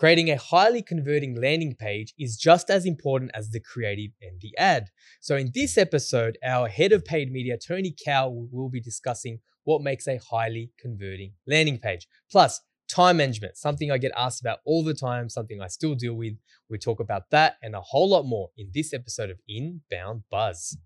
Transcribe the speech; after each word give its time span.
Creating 0.00 0.30
a 0.30 0.38
highly 0.38 0.80
converting 0.80 1.38
landing 1.38 1.74
page 1.74 2.14
is 2.18 2.38
just 2.38 2.70
as 2.70 2.86
important 2.86 3.30
as 3.34 3.50
the 3.50 3.60
creative 3.60 4.12
and 4.22 4.40
the 4.40 4.56
ad. 4.56 4.88
So, 5.20 5.36
in 5.36 5.50
this 5.54 5.76
episode, 5.76 6.38
our 6.42 6.68
head 6.68 6.92
of 6.92 7.04
paid 7.04 7.30
media, 7.30 7.58
Tony 7.58 7.94
Cow, 8.02 8.30
will 8.50 8.70
be 8.70 8.80
discussing 8.80 9.40
what 9.64 9.82
makes 9.82 10.08
a 10.08 10.16
highly 10.16 10.70
converting 10.78 11.34
landing 11.46 11.76
page. 11.76 12.08
Plus, 12.32 12.62
time 12.88 13.18
management, 13.18 13.58
something 13.58 13.90
I 13.90 13.98
get 13.98 14.12
asked 14.16 14.40
about 14.40 14.60
all 14.64 14.82
the 14.82 14.94
time, 14.94 15.28
something 15.28 15.60
I 15.60 15.68
still 15.68 15.94
deal 15.94 16.14
with. 16.14 16.32
We 16.70 16.78
talk 16.78 17.00
about 17.00 17.28
that 17.32 17.56
and 17.62 17.74
a 17.74 17.82
whole 17.82 18.08
lot 18.08 18.24
more 18.24 18.48
in 18.56 18.70
this 18.72 18.94
episode 18.94 19.28
of 19.28 19.38
Inbound 19.46 20.22
Buzz. 20.30 20.78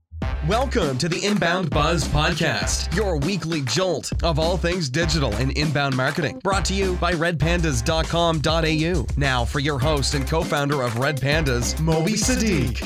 Welcome 0.48 0.98
to 0.98 1.08
the 1.08 1.24
Inbound 1.24 1.70
Buzz 1.70 2.06
Podcast, 2.08 2.94
your 2.94 3.16
weekly 3.16 3.62
jolt 3.62 4.12
of 4.22 4.38
all 4.38 4.58
things 4.58 4.90
digital 4.90 5.32
and 5.36 5.56
inbound 5.56 5.96
marketing. 5.96 6.38
Brought 6.40 6.66
to 6.66 6.74
you 6.74 6.96
by 6.96 7.12
redpandas.com.au. 7.12 9.06
Now, 9.16 9.44
for 9.46 9.60
your 9.60 9.78
host 9.78 10.12
and 10.12 10.28
co 10.28 10.42
founder 10.42 10.82
of 10.82 10.98
Red 10.98 11.18
Pandas, 11.18 11.80
Moby 11.80 12.12
Sadiq. 12.12 12.82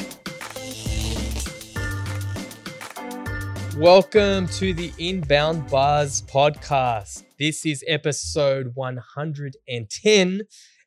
Welcome 3.76 4.46
to 4.50 4.72
the 4.72 4.92
Inbound 4.98 5.68
Buzz 5.68 6.22
Podcast. 6.22 7.24
This 7.40 7.66
is 7.66 7.82
episode 7.88 8.70
110, 8.76 10.42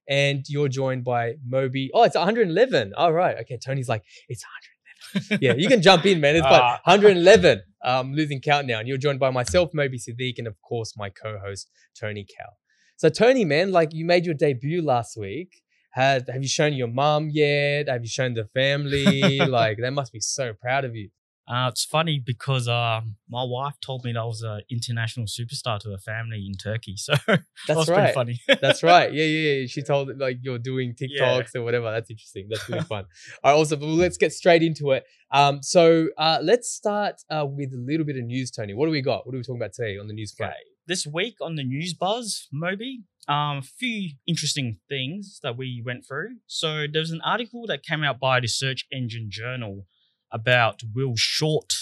and 0.07 0.45
you're 0.47 0.69
joined 0.69 1.03
by 1.03 1.33
Moby. 1.45 1.91
Oh, 1.93 2.03
it's 2.03 2.15
111. 2.15 2.93
All 2.95 3.11
right. 3.11 3.35
Okay. 3.41 3.57
Tony's 3.57 3.89
like, 3.89 4.05
it's 4.29 4.45
100 4.45 4.70
yeah, 5.41 5.53
you 5.57 5.67
can 5.67 5.81
jump 5.81 6.05
in, 6.05 6.19
man. 6.21 6.35
It's 6.35 6.45
fun. 6.45 6.61
111. 6.85 7.61
Um, 7.83 8.13
losing 8.13 8.41
count 8.41 8.67
now. 8.67 8.79
And 8.79 8.87
you're 8.87 8.97
joined 8.97 9.19
by 9.19 9.31
myself, 9.31 9.71
Moby 9.73 9.97
Sadiq, 9.97 10.35
and 10.37 10.47
of 10.47 10.61
course 10.61 10.95
my 10.97 11.09
co-host 11.09 11.69
Tony 11.99 12.25
Cow. 12.25 12.49
So 12.97 13.09
Tony, 13.09 13.45
man, 13.45 13.71
like 13.71 13.93
you 13.93 14.05
made 14.05 14.25
your 14.25 14.35
debut 14.35 14.81
last 14.81 15.17
week. 15.17 15.61
Had 15.91 16.29
have 16.29 16.41
you 16.41 16.47
shown 16.47 16.73
your 16.73 16.87
mom 16.87 17.29
yet? 17.31 17.89
Have 17.89 18.03
you 18.03 18.07
shown 18.07 18.33
the 18.33 18.45
family? 18.53 19.39
like 19.47 19.77
they 19.79 19.89
must 19.89 20.13
be 20.13 20.19
so 20.19 20.53
proud 20.53 20.85
of 20.85 20.95
you. 20.95 21.09
Uh, 21.51 21.67
it's 21.67 21.83
funny 21.83 22.17
because 22.17 22.69
uh, 22.69 23.01
my 23.29 23.43
wife 23.43 23.73
told 23.81 24.05
me 24.05 24.13
that 24.13 24.19
I 24.19 24.23
was 24.23 24.41
an 24.41 24.61
international 24.71 25.25
superstar 25.25 25.79
to 25.81 25.89
her 25.89 25.97
family 25.97 26.47
in 26.47 26.53
Turkey. 26.57 26.95
So 27.01 27.13
that's 27.27 27.43
that 27.67 27.77
was 27.77 27.89
right. 27.89 28.13
funny. 28.13 28.39
that's 28.61 28.83
right. 28.83 29.11
Yeah, 29.11 29.25
yeah, 29.25 29.51
yeah. 29.53 29.67
She 29.67 29.81
told 29.91 30.17
like 30.17 30.37
you're 30.41 30.59
doing 30.59 30.93
TikToks 30.93 31.49
yeah. 31.53 31.61
or 31.61 31.63
whatever. 31.63 31.91
That's 31.91 32.09
interesting. 32.09 32.47
That's 32.49 32.69
really 32.69 32.83
fun. 32.83 33.05
All 33.43 33.51
right, 33.51 33.57
also, 33.57 33.75
well, 33.75 33.89
let's 33.89 34.17
get 34.17 34.31
straight 34.31 34.61
into 34.63 34.91
it. 34.91 35.03
Um, 35.31 35.61
so 35.61 36.07
uh, 36.17 36.39
let's 36.41 36.69
start 36.69 37.15
uh, 37.29 37.45
with 37.45 37.73
a 37.73 37.77
little 37.77 38.05
bit 38.05 38.17
of 38.17 38.23
news, 38.23 38.51
Tony. 38.51 38.73
What 38.73 38.85
do 38.85 38.91
we 38.91 39.01
got? 39.01 39.25
What 39.25 39.33
are 39.33 39.37
we 39.37 39.43
talking 39.43 39.61
about 39.61 39.73
today 39.73 39.97
on 39.97 40.07
the 40.07 40.13
news 40.13 40.33
front? 40.33 40.51
Okay. 40.51 40.59
This 40.87 41.05
week 41.05 41.35
on 41.41 41.55
the 41.55 41.63
news 41.63 41.93
buzz, 41.93 42.47
Moby, 42.51 43.03
um, 43.27 43.57
a 43.57 43.61
few 43.61 44.11
interesting 44.27 44.79
things 44.89 45.39
that 45.43 45.57
we 45.57 45.81
went 45.85 46.05
through. 46.07 46.37
So 46.47 46.85
there 46.91 47.01
was 47.01 47.11
an 47.11 47.21
article 47.25 47.65
that 47.67 47.83
came 47.83 48.03
out 48.03 48.19
by 48.19 48.39
the 48.39 48.47
Search 48.47 48.85
Engine 48.91 49.27
Journal 49.29 49.85
about 50.31 50.81
will 50.93 51.15
short 51.15 51.73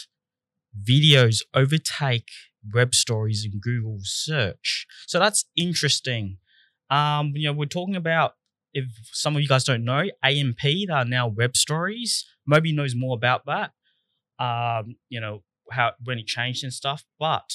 videos 0.82 1.42
overtake 1.54 2.30
web 2.74 2.94
stories 2.94 3.46
in 3.46 3.60
Google 3.60 4.00
search. 4.04 4.86
So 5.08 5.20
that's 5.20 5.46
interesting. 5.56 6.38
Um, 6.90 7.34
you 7.36 7.48
know, 7.48 7.54
we're 7.54 7.66
talking 7.66 7.96
about 7.96 8.36
if 8.74 8.86
some 9.12 9.36
of 9.36 9.42
you 9.42 9.48
guys 9.48 9.64
don't 9.64 9.84
know, 9.84 10.06
AMP, 10.24 10.62
they 10.62 10.88
are 10.92 11.06
now 11.06 11.28
web 11.28 11.56
stories. 11.56 12.26
Moby 12.46 12.72
knows 12.72 12.96
more 12.96 13.16
about 13.16 13.46
that. 13.46 13.72
Um, 14.44 14.96
you 15.10 15.20
know, 15.20 15.44
how 15.72 15.94
when 16.04 16.20
it 16.20 16.28
changed 16.28 16.64
and 16.64 16.74
stuff. 16.74 17.04
But 17.20 17.52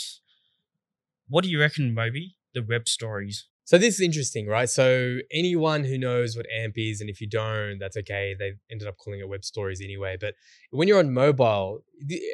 what 1.29 1.45
do 1.45 1.51
you 1.51 1.61
reckon, 1.61 1.95
Moby? 1.95 2.37
The 2.55 2.63
web 2.63 2.89
stories. 2.89 3.47
So 3.67 3.79
this 3.79 3.95
is 3.95 4.01
interesting, 4.03 4.47
right? 4.47 4.69
So 4.69 5.19
anyone 5.33 5.85
who 5.85 5.97
knows 5.97 6.37
what 6.37 6.45
AMP 6.55 6.77
is, 6.77 7.01
and 7.01 7.09
if 7.09 7.19
you 7.23 7.27
don't, 7.27 7.79
that's 7.79 7.97
okay. 7.97 8.37
They 8.39 8.53
ended 8.71 8.87
up 8.87 8.99
calling 8.99 9.21
it 9.21 9.29
web 9.29 9.43
stories 9.43 9.81
anyway. 9.83 10.19
But 10.21 10.35
when 10.71 10.87
you're 10.87 10.99
on 10.99 11.15
mobile, 11.15 11.81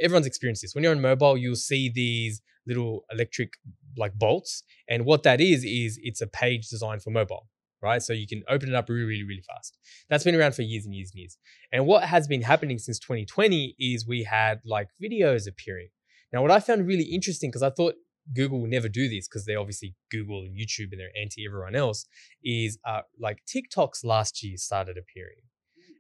everyone's 0.03 0.27
experienced 0.27 0.63
this. 0.63 0.75
When 0.75 0.83
you're 0.83 0.93
on 0.95 1.01
mobile, 1.01 1.37
you'll 1.37 1.55
see 1.55 1.89
these 1.89 2.43
little 2.67 3.05
electric 3.13 3.53
like 3.97 4.15
bolts, 4.15 4.65
and 4.89 5.05
what 5.05 5.23
that 5.23 5.41
is 5.41 5.65
is 5.65 5.99
it's 6.03 6.21
a 6.21 6.27
page 6.27 6.69
designed 6.69 7.03
for 7.03 7.11
mobile, 7.11 7.49
right? 7.81 8.03
So 8.03 8.13
you 8.13 8.27
can 8.27 8.43
open 8.49 8.69
it 8.69 8.75
up 8.75 8.89
really, 8.89 9.05
really, 9.05 9.25
really 9.25 9.43
fast. 9.43 9.79
That's 10.09 10.25
been 10.25 10.35
around 10.35 10.57
for 10.57 10.63
years 10.63 10.85
and 10.85 10.95
years 10.95 11.13
and 11.13 11.21
years. 11.21 11.39
And 11.73 11.87
what 11.87 12.05
has 12.05 12.27
been 12.27 12.43
happening 12.43 12.79
since 12.79 12.99
2020 12.99 13.77
is 13.79 14.07
we 14.07 14.25
had 14.25 14.61
like 14.65 14.89
videos 15.01 15.49
appearing. 15.49 15.89
Now, 16.33 16.43
what 16.43 16.51
I 16.51 16.61
found 16.61 16.87
really 16.87 17.05
interesting 17.05 17.51
because 17.51 17.63
I 17.63 17.71
thought 17.71 17.95
Google 18.35 18.61
will 18.61 18.69
never 18.69 18.89
do 18.89 19.09
this 19.09 19.29
because 19.29 19.45
they 19.45 19.55
obviously 19.55 19.95
Google 20.11 20.41
and 20.41 20.57
YouTube 20.57 20.93
and 20.93 21.01
they're 21.01 21.17
anti 21.21 21.45
everyone 21.47 21.75
else. 21.75 22.07
Is 22.45 22.79
uh, 22.87 23.03
like 23.19 23.43
TikToks 23.47 24.05
last 24.05 24.43
year 24.43 24.57
started 24.57 24.97
appearing, 24.97 25.43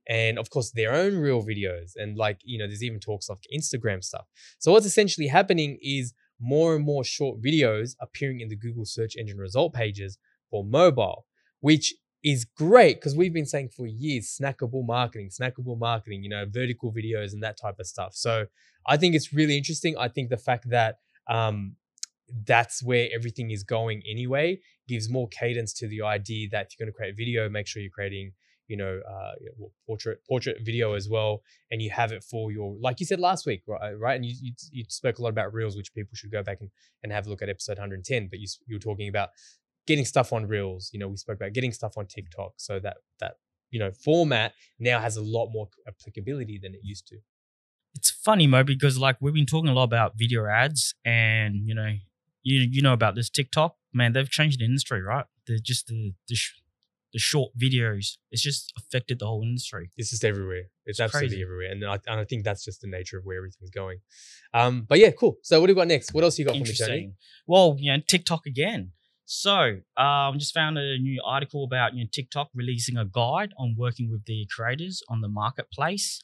and 0.08 0.38
of 0.38 0.50
course 0.50 0.70
their 0.70 0.92
own 0.92 1.16
real 1.16 1.42
videos, 1.42 1.92
and 1.96 2.16
like 2.16 2.40
you 2.44 2.58
know 2.58 2.66
there's 2.66 2.82
even 2.82 3.00
talks 3.00 3.28
of 3.28 3.38
Instagram 3.54 4.02
stuff. 4.02 4.26
So 4.58 4.72
what's 4.72 4.86
essentially 4.86 5.28
happening 5.28 5.78
is 5.82 6.14
more 6.40 6.74
and 6.74 6.84
more 6.84 7.04
short 7.04 7.42
videos 7.42 7.94
appearing 8.00 8.40
in 8.40 8.48
the 8.48 8.56
Google 8.56 8.84
search 8.84 9.14
engine 9.16 9.38
result 9.38 9.74
pages 9.74 10.18
for 10.50 10.64
mobile, 10.64 11.26
which 11.60 11.94
is 12.22 12.44
great 12.44 12.96
because 12.96 13.16
we've 13.16 13.32
been 13.32 13.46
saying 13.46 13.70
for 13.74 13.86
years 13.86 14.36
snackable 14.40 14.84
marketing, 14.84 15.30
snackable 15.30 15.78
marketing, 15.78 16.22
you 16.22 16.28
know, 16.28 16.44
vertical 16.48 16.92
videos 16.92 17.32
and 17.32 17.42
that 17.42 17.58
type 17.58 17.76
of 17.78 17.86
stuff. 17.86 18.14
So 18.14 18.46
I 18.86 18.96
think 18.96 19.14
it's 19.14 19.32
really 19.32 19.56
interesting. 19.56 19.96
I 19.98 20.08
think 20.08 20.28
the 20.30 20.36
fact 20.36 20.68
that 20.70 20.96
um, 21.28 21.76
that's 22.46 22.82
where 22.82 23.08
everything 23.14 23.50
is 23.50 23.62
going 23.62 24.02
anyway 24.08 24.58
gives 24.88 25.08
more 25.08 25.28
cadence 25.28 25.72
to 25.72 25.86
the 25.88 26.02
idea 26.02 26.48
that 26.50 26.66
if 26.66 26.78
you're 26.78 26.86
going 26.86 26.92
to 26.92 26.96
create 26.96 27.16
video 27.16 27.48
make 27.48 27.66
sure 27.66 27.82
you're 27.82 27.90
creating 27.90 28.32
you 28.68 28.76
know 28.76 29.00
uh, 29.10 29.32
portrait 29.86 30.20
portrait 30.28 30.58
video 30.62 30.94
as 30.94 31.08
well 31.08 31.42
and 31.70 31.82
you 31.82 31.90
have 31.90 32.12
it 32.12 32.22
for 32.22 32.52
your 32.52 32.76
like 32.80 33.00
you 33.00 33.06
said 33.06 33.18
last 33.18 33.44
week 33.46 33.62
right 33.66 33.98
right? 33.98 34.14
And 34.14 34.24
you, 34.24 34.34
you, 34.40 34.52
you 34.70 34.84
spoke 34.88 35.18
a 35.18 35.22
lot 35.22 35.30
about 35.30 35.52
reels 35.52 35.76
which 35.76 35.92
people 35.92 36.14
should 36.14 36.30
go 36.30 36.42
back 36.42 36.60
and, 36.60 36.70
and 37.02 37.12
have 37.12 37.26
a 37.26 37.30
look 37.30 37.42
at 37.42 37.48
episode 37.48 37.78
110 37.78 38.28
but 38.28 38.38
you, 38.38 38.46
you 38.66 38.76
were 38.76 38.80
talking 38.80 39.08
about 39.08 39.30
getting 39.86 40.04
stuff 40.04 40.32
on 40.32 40.46
reels 40.46 40.90
you 40.92 41.00
know 41.00 41.08
we 41.08 41.16
spoke 41.16 41.36
about 41.36 41.52
getting 41.52 41.72
stuff 41.72 41.98
on 41.98 42.06
tiktok 42.06 42.52
so 42.58 42.78
that 42.78 42.98
that 43.18 43.34
you 43.70 43.78
know 43.78 43.90
format 43.92 44.52
now 44.78 45.00
has 45.00 45.16
a 45.16 45.22
lot 45.22 45.48
more 45.50 45.68
applicability 45.86 46.58
than 46.62 46.74
it 46.74 46.80
used 46.82 47.06
to. 47.08 47.16
It's 47.94 48.10
funny 48.10 48.46
mo 48.46 48.62
because 48.62 48.98
like 48.98 49.16
we've 49.20 49.34
been 49.34 49.46
talking 49.46 49.70
a 49.70 49.74
lot 49.74 49.84
about 49.84 50.12
video 50.16 50.46
ads 50.46 50.94
and 51.04 51.56
you 51.66 51.74
know 51.74 51.92
you 52.42 52.60
you 52.70 52.82
know 52.82 52.92
about 52.92 53.14
this 53.14 53.30
TikTok, 53.30 53.76
man. 53.92 54.12
They've 54.12 54.30
changed 54.30 54.60
the 54.60 54.64
industry, 54.64 55.02
right? 55.02 55.26
They're 55.46 55.58
just 55.58 55.86
the 55.86 56.14
the, 56.28 56.34
sh- 56.34 56.60
the 57.12 57.18
short 57.18 57.52
videos. 57.58 58.16
It's 58.30 58.42
just 58.42 58.72
affected 58.76 59.18
the 59.18 59.26
whole 59.26 59.42
industry. 59.42 59.90
It's 59.96 60.10
just 60.10 60.24
everywhere. 60.24 60.68
It's, 60.86 60.98
it's 60.98 61.00
absolutely 61.00 61.36
crazy. 61.36 61.42
everywhere, 61.42 61.70
and 61.70 61.84
I, 61.84 61.98
and 62.10 62.20
I 62.20 62.24
think 62.24 62.44
that's 62.44 62.64
just 62.64 62.80
the 62.80 62.88
nature 62.88 63.18
of 63.18 63.24
where 63.24 63.36
everything's 63.36 63.70
going. 63.70 63.98
Um, 64.54 64.86
but 64.88 64.98
yeah, 64.98 65.10
cool. 65.10 65.36
So 65.42 65.60
what 65.60 65.66
do 65.66 65.74
we 65.74 65.76
got 65.80 65.88
next? 65.88 66.12
What 66.14 66.24
else 66.24 66.38
you 66.38 66.44
got 66.44 66.56
for 66.56 66.62
me, 66.62 66.74
Tony? 66.74 67.12
Well, 67.46 67.76
you 67.78 67.92
know, 67.92 68.02
TikTok 68.08 68.46
again. 68.46 68.92
So, 69.32 69.76
um, 69.96 70.40
just 70.40 70.52
found 70.52 70.76
a 70.76 70.98
new 70.98 71.22
article 71.24 71.62
about 71.62 71.94
you 71.94 72.02
know 72.02 72.08
TikTok 72.12 72.48
releasing 72.54 72.96
a 72.96 73.04
guide 73.04 73.52
on 73.56 73.76
working 73.78 74.10
with 74.10 74.24
the 74.24 74.46
creators 74.54 75.02
on 75.08 75.20
the 75.20 75.28
marketplace. 75.28 76.20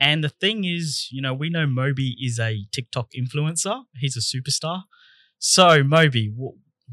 And 0.00 0.22
the 0.22 0.28
thing 0.28 0.64
is, 0.64 1.08
you 1.10 1.22
know, 1.22 1.32
we 1.32 1.48
know 1.50 1.66
Moby 1.66 2.16
is 2.20 2.38
a 2.38 2.66
TikTok 2.72 3.10
influencer. 3.12 3.84
He's 3.98 4.16
a 4.16 4.20
superstar. 4.20 4.82
So, 5.38 5.82
Moby, 5.82 6.32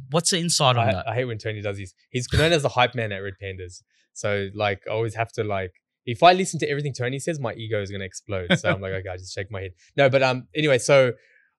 what's 0.10 0.32
the 0.32 0.40
insight 0.40 0.76
on 0.78 0.90
I, 0.90 0.92
that? 0.94 1.08
I 1.08 1.16
hate 1.16 1.26
when 1.26 1.38
Tony 1.38 1.62
does 1.62 1.78
this. 1.78 1.94
He's 2.10 2.28
known 2.34 2.52
as 2.52 2.62
the 2.62 2.70
hype 2.70 2.96
man 2.96 3.12
at 3.12 3.18
Red 3.18 3.36
Pandas. 3.42 3.84
So, 4.14 4.50
like, 4.54 4.82
I 4.88 4.94
always 4.94 5.16
have 5.16 5.32
to 5.34 5.44
like, 5.44 5.72
if 6.06 6.22
I 6.22 6.34
listen 6.34 6.60
to 6.60 6.70
everything 6.70 6.94
Tony 6.94 7.20
says, 7.20 7.40
my 7.40 7.54
ego 7.54 7.82
is 7.82 7.90
gonna 7.90 8.04
explode. 8.04 8.58
So 8.58 8.70
I'm 8.70 8.82
like, 8.82 8.92
okay, 8.94 9.10
I 9.10 9.18
just 9.18 9.34
shake 9.34 9.50
my 9.50 9.62
head. 9.62 9.72
No, 9.96 10.10
but 10.10 10.22
um, 10.22 10.48
anyway, 10.56 10.78
so 10.78 11.14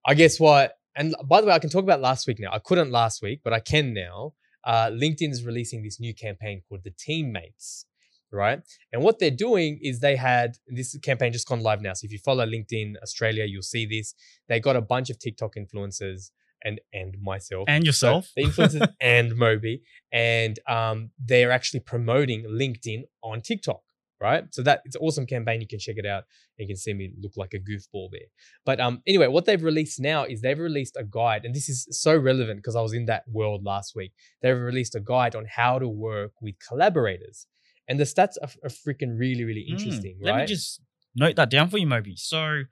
I 0.05 0.15
guess 0.15 0.39
what, 0.39 0.75
and 0.97 1.15
by 1.25 1.41
the 1.41 1.47
way, 1.47 1.53
I 1.53 1.59
can 1.59 1.71
talk 1.71 1.83
about 1.83 2.01
last 2.01 2.27
week 2.27 2.39
now. 2.39 2.51
I 2.53 2.59
couldn't 2.59 2.91
last 2.91 3.23
week, 3.23 3.41
but 3.43 3.53
I 3.53 3.61
can 3.61 3.95
now. 3.95 4.35
Uh, 4.63 4.87
LinkedIn 4.91 5.31
is 5.31 5.45
releasing 5.45 5.83
this 5.83 5.99
new 5.99 6.15
campaign 6.15 6.63
called 6.69 6.83
the 6.85 6.91
Teammates 6.91 7.87
right? 8.35 8.61
And 8.93 9.03
what 9.03 9.19
they're 9.19 9.31
doing 9.31 9.79
is 9.81 10.01
they 10.01 10.17
had 10.17 10.57
this 10.67 10.99
campaign 10.99 11.33
just 11.33 11.49
gone 11.49 11.61
live 11.61 11.81
now. 11.81 11.95
So 11.95 12.05
if 12.05 12.13
you 12.13 12.19
follow 12.19 12.45
LinkedIn 12.45 12.95
Australia, 13.03 13.45
you'll 13.45 13.63
see 13.63 13.87
this. 13.87 14.15
They 14.49 14.61
got 14.61 14.77
a 14.77 14.81
bunch 14.81 15.09
of 15.09 15.19
TikTok 15.19 15.55
influencers 15.55 16.31
and 16.65 16.81
and 16.93 17.17
myself 17.23 17.65
and 17.69 17.85
yourself, 17.85 18.27
so 18.27 18.31
the 18.37 18.45
influencers 18.45 18.89
and 19.01 19.37
Moby, 19.37 19.83
and 20.13 20.59
um, 20.69 21.11
they 21.25 21.45
are 21.45 21.51
actually 21.51 21.81
promoting 21.81 22.45
LinkedIn 22.45 23.03
on 23.23 23.41
TikTok, 23.41 23.81
right? 24.21 24.45
So 24.53 24.63
that 24.63 24.81
it's 24.85 24.97
an 24.97 25.03
awesome 25.03 25.27
campaign. 25.27 25.61
You 25.61 25.67
can 25.67 25.79
check 25.79 25.97
it 25.99 26.07
out. 26.07 26.25
You 26.57 26.67
can 26.67 26.77
see 26.77 26.95
me 26.95 27.13
look 27.21 27.33
like 27.37 27.55
a 27.55 27.59
goofball 27.59 28.09
there. 28.13 28.29
But 28.65 28.81
um, 28.81 29.03
anyway, 29.07 29.27
what 29.27 29.45
they've 29.45 29.63
released 29.63 30.01
now 30.01 30.25
is 30.25 30.41
they've 30.41 30.59
released 30.59 30.97
a 30.99 31.05
guide, 31.05 31.45
and 31.45 31.55
this 31.55 31.69
is 31.69 31.87
so 31.91 32.17
relevant 32.17 32.59
because 32.59 32.77
I 32.77 32.81
was 32.81 32.93
in 32.93 33.07
that 33.07 33.25
world 33.29 33.65
last 33.65 33.95
week. 33.95 34.13
They've 34.43 34.57
released 34.57 34.95
a 34.95 35.01
guide 35.01 35.35
on 35.35 35.47
how 35.49 35.79
to 35.79 35.89
work 35.89 36.33
with 36.41 36.55
collaborators, 36.67 37.47
and 37.89 38.01
the 38.01 38.05
stats 38.05 38.35
are, 38.43 38.51
are 38.65 38.71
freaking 38.71 39.19
really 39.19 39.45
really 39.45 39.65
hmm, 39.67 39.75
interesting. 39.75 40.19
Mm, 40.23 40.27
right? 40.27 40.33
Let 40.33 40.41
me 40.41 40.47
just 40.47 40.81
note 41.15 41.37
that 41.37 41.51
down 41.51 41.69
for 41.69 41.79
you, 41.79 41.87
Moby. 41.87 42.17
So 42.17 42.63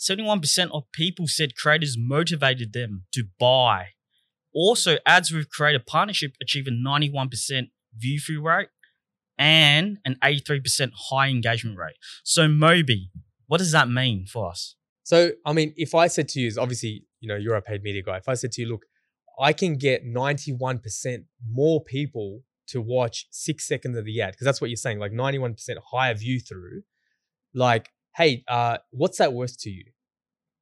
71% 0.00 0.70
of 0.72 0.90
people 0.92 1.26
said 1.28 1.54
creators 1.54 1.96
motivated 1.98 2.72
them 2.72 3.04
to 3.12 3.24
buy. 3.38 3.88
Also, 4.54 4.96
ads 5.06 5.30
with 5.30 5.50
creator 5.50 5.82
partnership 5.84 6.32
achieve 6.40 6.66
a 6.66 6.70
91% 6.70 7.70
view 7.96 8.18
through 8.18 8.42
rate 8.42 8.68
and 9.38 9.98
an 10.04 10.16
83% 10.24 10.90
high 11.10 11.28
engagement 11.28 11.78
rate. 11.78 11.96
So, 12.24 12.48
Moby, 12.48 13.10
what 13.46 13.58
does 13.58 13.72
that 13.72 13.88
mean 13.88 14.26
for 14.26 14.48
us? 14.48 14.76
So, 15.02 15.32
I 15.44 15.52
mean, 15.52 15.74
if 15.76 15.94
I 15.94 16.06
said 16.06 16.28
to 16.30 16.40
you, 16.40 16.52
obviously, 16.58 17.04
you 17.20 17.28
know, 17.28 17.36
you're 17.36 17.54
a 17.54 17.62
paid 17.62 17.82
media 17.82 18.02
guy. 18.02 18.16
If 18.16 18.28
I 18.28 18.34
said 18.34 18.52
to 18.52 18.62
you, 18.62 18.68
look, 18.68 18.82
I 19.40 19.52
can 19.52 19.76
get 19.76 20.04
91% 20.04 21.24
more 21.50 21.82
people 21.82 22.42
to 22.68 22.80
watch 22.80 23.26
six 23.30 23.66
seconds 23.66 23.96
of 23.96 24.04
the 24.04 24.20
ad, 24.20 24.32
because 24.32 24.44
that's 24.44 24.60
what 24.60 24.70
you're 24.70 24.76
saying, 24.76 24.98
like 24.98 25.12
91% 25.12 25.56
higher 25.90 26.14
view 26.14 26.38
through. 26.38 26.82
Like, 27.52 27.88
hey, 28.16 28.44
uh, 28.48 28.78
what's 28.90 29.18
that 29.18 29.32
worth 29.32 29.58
to 29.60 29.70
you? 29.70 29.84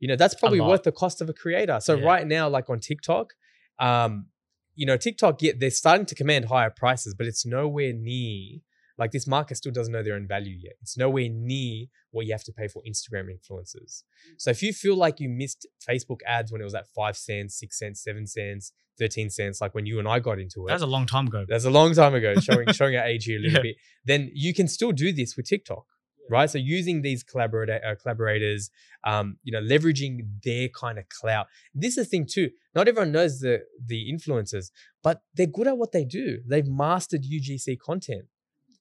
You 0.01 0.09
know, 0.09 0.17
that's 0.17 0.35
probably 0.35 0.61
worth 0.69 0.83
the 0.85 0.93
cost 0.93 1.21
of 1.21 1.29
a 1.29 1.33
creator. 1.33 1.81
So 1.81 1.97
Yeah. 1.97 2.05
right 2.05 2.27
now, 2.27 2.49
like 2.49 2.71
on 2.71 2.79
TikTok, 2.81 3.35
um, 3.81 4.27
you 4.75 4.87
know, 4.87 4.97
TikTok, 4.97 5.43
yeah, 5.43 5.53
they're 5.59 5.71
starting 5.71 6.07
to 6.07 6.15
command 6.15 6.45
higher 6.47 6.71
prices, 6.71 7.15
but 7.15 7.27
it's 7.27 7.45
nowhere 7.45 7.93
near 7.93 8.61
like 8.97 9.13
this 9.13 9.29
market 9.29 9.57
still 9.57 9.71
doesn't 9.71 9.93
know 9.93 10.03
their 10.03 10.15
own 10.17 10.27
value 10.27 10.57
yet. 10.61 10.73
It's 10.83 10.97
nowhere 10.99 11.29
near 11.29 11.87
what 12.11 12.27
you 12.27 12.33
have 12.33 12.43
to 12.45 12.53
pay 12.53 12.67
for 12.67 12.83
Instagram 12.83 13.29
influencers. 13.33 14.03
So 14.39 14.51
if 14.51 14.61
you 14.61 14.73
feel 14.73 14.97
like 14.97 15.21
you 15.21 15.29
missed 15.29 15.69
Facebook 15.89 16.19
ads 16.27 16.51
when 16.51 16.61
it 16.61 16.65
was 16.65 16.75
at 16.75 16.89
five 16.97 17.17
cents, 17.17 17.57
six 17.57 17.79
cents, 17.79 18.03
seven 18.03 18.27
cents, 18.27 18.73
13 18.99 19.31
cents, 19.31 19.61
like 19.61 19.73
when 19.73 19.87
you 19.87 20.01
and 20.01 20.09
I 20.09 20.19
got 20.19 20.41
into 20.41 20.65
it, 20.67 20.71
That 20.71 20.75
was 20.75 20.83
a 20.83 20.87
long 20.89 21.07
time 21.07 21.29
ago. 21.29 21.45
that's 21.49 21.65
a 21.65 21.71
long 21.71 21.95
time 21.95 22.13
ago, 22.17 22.37
showing 22.39 22.69
showing 22.73 22.97
our 22.97 23.05
age 23.05 23.25
here 23.27 23.39
a 23.39 23.43
little 23.43 23.59
Yeah. 23.59 23.63
bit. 23.63 23.77
Then 24.05 24.33
you 24.35 24.53
can 24.53 24.67
still 24.67 24.91
do 24.91 25.13
this 25.13 25.37
with 25.37 25.47
TikTok, 25.47 25.87
right? 26.31 26.51
So 26.51 26.59
using 26.59 27.03
these 27.03 27.23
collaborator 27.23 27.81
uh, 27.85 27.95
collaborators, 28.01 28.71
um, 29.05 29.39
you 29.43 29.53
know, 29.53 29.61
leveraging 29.61 30.21
their 30.45 30.69
kind 30.69 30.99
of 30.99 31.09
clout. 31.09 31.47
This 31.75 31.97
is 31.97 32.07
the 32.07 32.11
thing 32.11 32.27
too. 32.31 32.51
Not 32.75 32.89
everyone 32.89 33.13
knows 33.13 33.41
the 33.41 33.61
the 33.85 34.13
influencers, 34.13 34.71
but 35.03 35.23
they're 35.35 35.47
good 35.47 35.67
at 35.67 35.79
what 35.79 35.93
they 35.93 36.05
do. 36.05 36.39
They've 36.47 36.67
mastered 36.67 37.23
UGC 37.23 37.79
content. 37.79 38.25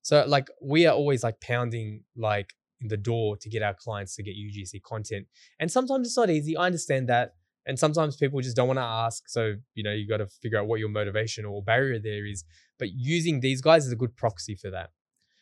So 0.01 0.25
like 0.27 0.47
we 0.61 0.85
are 0.85 0.93
always 0.93 1.23
like 1.23 1.39
pounding 1.41 2.03
like 2.15 2.53
in 2.79 2.87
the 2.89 2.97
door 2.97 3.37
to 3.37 3.49
get 3.49 3.63
our 3.63 3.73
clients 3.73 4.15
to 4.15 4.23
get 4.23 4.35
UGC 4.35 4.81
content, 4.83 5.27
and 5.59 5.71
sometimes 5.71 6.07
it's 6.07 6.17
not 6.17 6.29
easy. 6.29 6.55
I 6.57 6.65
understand 6.65 7.09
that. 7.09 7.33
And 7.69 7.77
sometimes 7.77 8.15
people 8.15 8.39
just 8.39 8.55
don't 8.55 8.67
want 8.67 8.77
to 8.79 8.83
ask. 8.83 9.27
So, 9.27 9.55
you 9.73 9.83
know, 9.83 9.91
you 9.91 10.07
got 10.07 10.17
to 10.17 10.27
figure 10.27 10.57
out 10.57 10.67
what 10.67 10.79
your 10.79 10.87
motivation 10.87 11.43
or 11.43 11.61
barrier 11.61 11.99
there 11.99 12.25
is. 12.25 12.45
But 12.79 12.91
using 12.93 13.41
these 13.41 13.61
guys 13.61 13.85
is 13.85 13.91
a 13.91 13.97
good 13.97 14.15
proxy 14.15 14.55
for 14.55 14.69
that. 14.69 14.91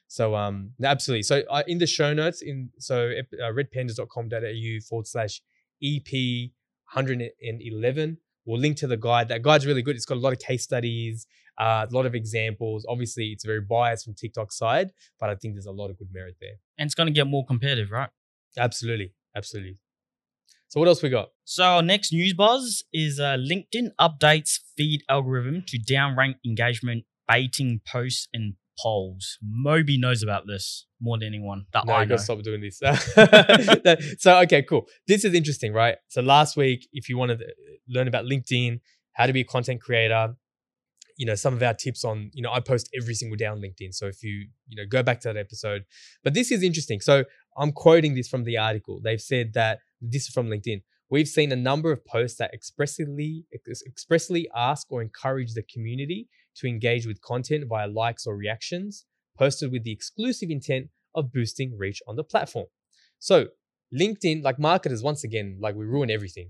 So, 0.07 0.35
um, 0.35 0.71
absolutely. 0.83 1.23
So, 1.23 1.43
uh, 1.49 1.63
in 1.67 1.77
the 1.77 1.87
show 1.87 2.13
notes, 2.13 2.41
in 2.41 2.69
so 2.79 3.11
uh, 3.11 3.51
redpandas.com.au 3.51 4.81
forward 4.87 5.07
slash 5.07 5.41
EP 5.83 6.51
111, 6.93 8.17
we'll 8.45 8.59
link 8.59 8.77
to 8.77 8.87
the 8.87 8.97
guide. 8.97 9.29
That 9.29 9.41
guide's 9.41 9.65
really 9.65 9.81
good. 9.81 9.95
It's 9.95 10.05
got 10.05 10.17
a 10.17 10.21
lot 10.21 10.33
of 10.33 10.39
case 10.39 10.63
studies, 10.63 11.27
uh, 11.59 11.85
a 11.89 11.93
lot 11.93 12.05
of 12.05 12.15
examples. 12.15 12.85
Obviously, 12.87 13.27
it's 13.27 13.45
very 13.45 13.61
biased 13.61 14.05
from 14.05 14.13
TikTok 14.13 14.51
side, 14.51 14.91
but 15.19 15.29
I 15.29 15.35
think 15.35 15.55
there's 15.55 15.65
a 15.65 15.71
lot 15.71 15.89
of 15.89 15.97
good 15.97 16.09
merit 16.13 16.35
there. 16.39 16.57
And 16.77 16.85
it's 16.85 16.95
going 16.95 17.07
to 17.07 17.13
get 17.13 17.27
more 17.27 17.45
competitive, 17.45 17.91
right? 17.91 18.09
Absolutely. 18.57 19.13
Absolutely. 19.35 19.77
So, 20.67 20.79
what 20.79 20.87
else 20.87 21.01
we 21.01 21.09
got? 21.09 21.29
So 21.43 21.63
our 21.63 21.81
next 21.81 22.11
news 22.11 22.33
buzz 22.33 22.83
is 22.91 23.19
uh, 23.19 23.37
LinkedIn 23.37 23.89
updates 23.99 24.59
feed 24.75 25.03
algorithm 25.09 25.63
to 25.67 25.79
downrank 25.79 26.35
engagement, 26.45 27.05
baiting 27.27 27.81
posts 27.87 28.27
and 28.33 28.55
polls. 28.77 29.37
Moby 29.41 29.97
knows 29.97 30.23
about 30.23 30.47
this 30.47 30.85
more 30.99 31.17
than 31.17 31.27
anyone 31.27 31.65
that 31.73 31.85
No, 31.85 31.93
I 31.93 32.05
gotta 32.05 32.21
stop 32.21 32.41
doing 32.41 32.61
this. 32.61 32.81
So, 34.19 34.39
okay, 34.41 34.63
cool. 34.63 34.87
This 35.07 35.23
is 35.23 35.33
interesting, 35.33 35.73
right? 35.73 35.97
So, 36.07 36.21
last 36.21 36.57
week, 36.57 36.87
if 36.93 37.09
you 37.09 37.17
wanted 37.17 37.39
to 37.39 37.45
uh, 37.45 37.49
learn 37.87 38.07
about 38.07 38.25
LinkedIn, 38.25 38.79
how 39.13 39.25
to 39.27 39.33
be 39.33 39.41
a 39.41 39.45
content 39.45 39.81
creator, 39.81 40.35
you 41.17 41.25
know, 41.25 41.35
some 41.35 41.53
of 41.53 41.63
our 41.63 41.73
tips 41.73 42.03
on, 42.03 42.31
you 42.33 42.41
know, 42.41 42.51
I 42.51 42.59
post 42.59 42.89
every 42.99 43.13
single 43.13 43.37
day 43.37 43.45
on 43.45 43.61
LinkedIn. 43.61 43.93
So, 43.93 44.07
if 44.07 44.23
you, 44.23 44.47
you 44.67 44.75
know, 44.77 44.87
go 44.87 45.03
back 45.03 45.19
to 45.21 45.29
that 45.29 45.37
episode, 45.37 45.85
but 46.23 46.33
this 46.33 46.51
is 46.51 46.63
interesting. 46.63 46.99
So, 47.01 47.23
I'm 47.57 47.71
quoting 47.71 48.15
this 48.15 48.27
from 48.27 48.43
the 48.43 48.57
article. 48.57 48.99
They've 49.03 49.21
said 49.21 49.53
that 49.53 49.79
this 50.01 50.23
is 50.23 50.29
from 50.29 50.47
LinkedIn. 50.47 50.81
We've 51.09 51.27
seen 51.27 51.51
a 51.51 51.55
number 51.55 51.91
of 51.91 52.03
posts 52.05 52.37
that 52.39 52.53
expressly 52.53 53.45
expressly 53.87 54.49
ask 54.55 54.91
or 54.91 55.01
encourage 55.01 55.53
the 55.53 55.63
community 55.63 56.27
to 56.57 56.67
engage 56.67 57.05
with 57.05 57.21
content 57.21 57.65
via 57.67 57.87
likes 57.87 58.25
or 58.25 58.35
reactions, 58.35 59.05
posted 59.37 59.71
with 59.71 59.83
the 59.83 59.91
exclusive 59.91 60.49
intent 60.49 60.87
of 61.13 61.31
boosting 61.31 61.77
reach 61.77 62.01
on 62.07 62.15
the 62.15 62.23
platform. 62.23 62.67
So, 63.19 63.47
LinkedIn, 63.93 64.43
like 64.43 64.59
marketers, 64.59 65.03
once 65.03 65.23
again, 65.23 65.57
like 65.59 65.75
we 65.75 65.85
ruin 65.85 66.09
everything. 66.09 66.49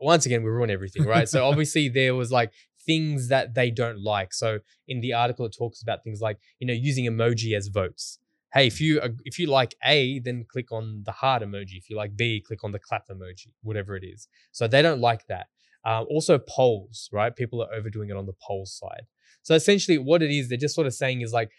Once 0.00 0.26
again, 0.26 0.42
we 0.42 0.50
ruin 0.50 0.70
everything, 0.70 1.04
right? 1.04 1.28
so 1.28 1.44
obviously 1.50 1.88
there 1.88 2.14
was 2.14 2.30
like 2.30 2.52
things 2.88 3.28
that 3.28 3.54
they 3.54 3.70
don't 3.70 4.02
like. 4.02 4.32
So 4.32 4.58
in 4.88 5.00
the 5.00 5.12
article, 5.12 5.46
it 5.46 5.54
talks 5.56 5.82
about 5.82 6.02
things 6.04 6.20
like 6.20 6.38
you 6.58 6.66
know 6.66 6.72
using 6.72 7.04
emoji 7.04 7.56
as 7.56 7.68
votes. 7.68 8.18
Hey, 8.54 8.66
if 8.66 8.80
you 8.80 9.00
if 9.24 9.38
you 9.38 9.46
like 9.46 9.74
A, 9.84 10.20
then 10.20 10.46
click 10.50 10.72
on 10.72 11.02
the 11.04 11.12
heart 11.12 11.42
emoji. 11.42 11.76
If 11.76 11.90
you 11.90 11.96
like 11.96 12.16
B, 12.16 12.42
click 12.44 12.64
on 12.64 12.72
the 12.72 12.78
clap 12.78 13.08
emoji, 13.08 13.48
whatever 13.62 13.94
it 13.96 14.04
is. 14.04 14.28
So 14.52 14.66
they 14.66 14.82
don't 14.82 15.00
like 15.00 15.26
that. 15.26 15.46
Uh, 15.84 16.02
also 16.02 16.38
polls, 16.38 17.08
right? 17.12 17.34
People 17.36 17.62
are 17.62 17.72
overdoing 17.72 18.10
it 18.10 18.16
on 18.16 18.26
the 18.26 18.32
polls 18.46 18.72
side. 18.72 19.04
So 19.48 19.54
essentially, 19.54 19.96
what 19.96 20.22
it 20.22 20.30
is, 20.30 20.50
they're 20.50 20.58
just 20.58 20.74
sort 20.74 20.86
of 20.86 20.92
saying 20.92 21.22
is 21.22 21.32
like 21.32 21.50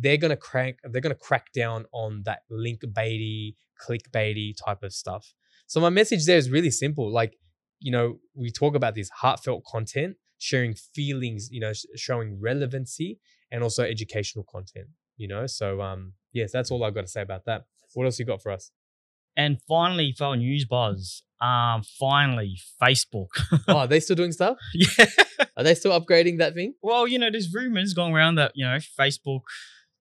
they're 0.00 0.16
gonna 0.16 0.34
crank, 0.34 0.78
they're 0.82 1.02
gonna 1.02 1.14
crack 1.14 1.52
down 1.52 1.84
on 1.92 2.22
that 2.24 2.38
link 2.48 2.80
baity, 2.80 3.56
clickbaity 3.86 4.54
type 4.64 4.82
of 4.82 4.94
stuff. 4.94 5.34
So 5.66 5.78
my 5.78 5.90
message 5.90 6.24
there 6.24 6.38
is 6.38 6.48
really 6.48 6.70
simple. 6.70 7.12
Like, 7.12 7.36
you 7.80 7.92
know, 7.92 8.18
we 8.34 8.50
talk 8.50 8.74
about 8.74 8.94
this 8.94 9.10
heartfelt 9.10 9.62
content, 9.66 10.16
sharing 10.38 10.74
feelings, 10.74 11.50
you 11.50 11.60
know, 11.60 11.74
sh- 11.74 11.84
showing 11.96 12.40
relevancy, 12.40 13.20
and 13.52 13.62
also 13.62 13.82
educational 13.82 14.46
content. 14.50 14.86
You 15.18 15.28
know, 15.28 15.46
so 15.46 15.82
um, 15.82 16.14
yes, 16.32 16.50
that's 16.50 16.70
all 16.70 16.82
I've 16.82 16.94
got 16.94 17.02
to 17.02 17.08
say 17.08 17.20
about 17.20 17.44
that. 17.44 17.66
What 17.92 18.06
else 18.06 18.18
you 18.18 18.24
got 18.24 18.40
for 18.40 18.52
us? 18.52 18.70
And 19.36 19.58
finally, 19.68 20.14
for 20.16 20.24
our 20.24 20.36
news 20.38 20.64
buzz, 20.64 21.24
um, 21.44 21.82
finally, 21.98 22.58
Facebook. 22.82 23.28
oh, 23.68 23.78
are 23.78 23.86
they 23.86 24.00
still 24.00 24.16
doing 24.16 24.32
stuff? 24.32 24.56
yeah. 24.74 25.06
Are 25.56 25.62
they 25.62 25.74
still 25.74 25.98
upgrading 25.98 26.38
that 26.38 26.54
thing? 26.54 26.74
Well, 26.82 27.06
you 27.06 27.18
know, 27.18 27.30
there's 27.30 27.52
rumors 27.52 27.92
going 27.92 28.14
around 28.14 28.36
that, 28.36 28.52
you 28.54 28.64
know, 28.64 28.76
Facebook, 28.76 29.42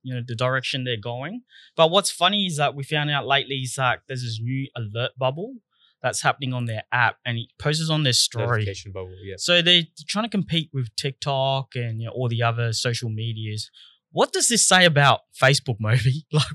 you 0.03 0.13
know, 0.13 0.21
the 0.25 0.35
direction 0.35 0.85
they're 0.85 0.95
going. 0.95 1.41
But 1.75 1.91
what's 1.91 2.11
funny 2.11 2.45
is 2.45 2.57
that 2.57 2.75
we 2.75 2.83
found 2.83 3.11
out 3.11 3.27
lately 3.27 3.57
is 3.57 3.75
that 3.75 3.99
there's 4.07 4.21
this 4.21 4.39
new 4.41 4.67
alert 4.77 5.11
bubble 5.17 5.55
that's 6.01 6.21
happening 6.21 6.53
on 6.53 6.65
their 6.65 6.83
app 6.93 7.17
and 7.25 7.37
it 7.37 7.47
posts 7.59 7.89
on 7.89 8.03
their 8.03 8.13
story. 8.13 8.59
Notification 8.59 8.93
bubble. 8.93 9.15
Yeah. 9.21 9.35
So 9.37 9.61
they're 9.61 9.83
trying 10.07 10.25
to 10.25 10.29
compete 10.29 10.69
with 10.73 10.95
TikTok 10.95 11.75
and 11.75 11.99
you 11.99 12.07
know, 12.07 12.13
all 12.13 12.29
the 12.29 12.43
other 12.43 12.71
social 12.71 13.09
medias. 13.09 13.69
What 14.11 14.31
does 14.31 14.47
this 14.47 14.65
say 14.65 14.85
about 14.85 15.21
Facebook, 15.41 15.77
Moby? 15.79 16.25
Like, 16.31 16.45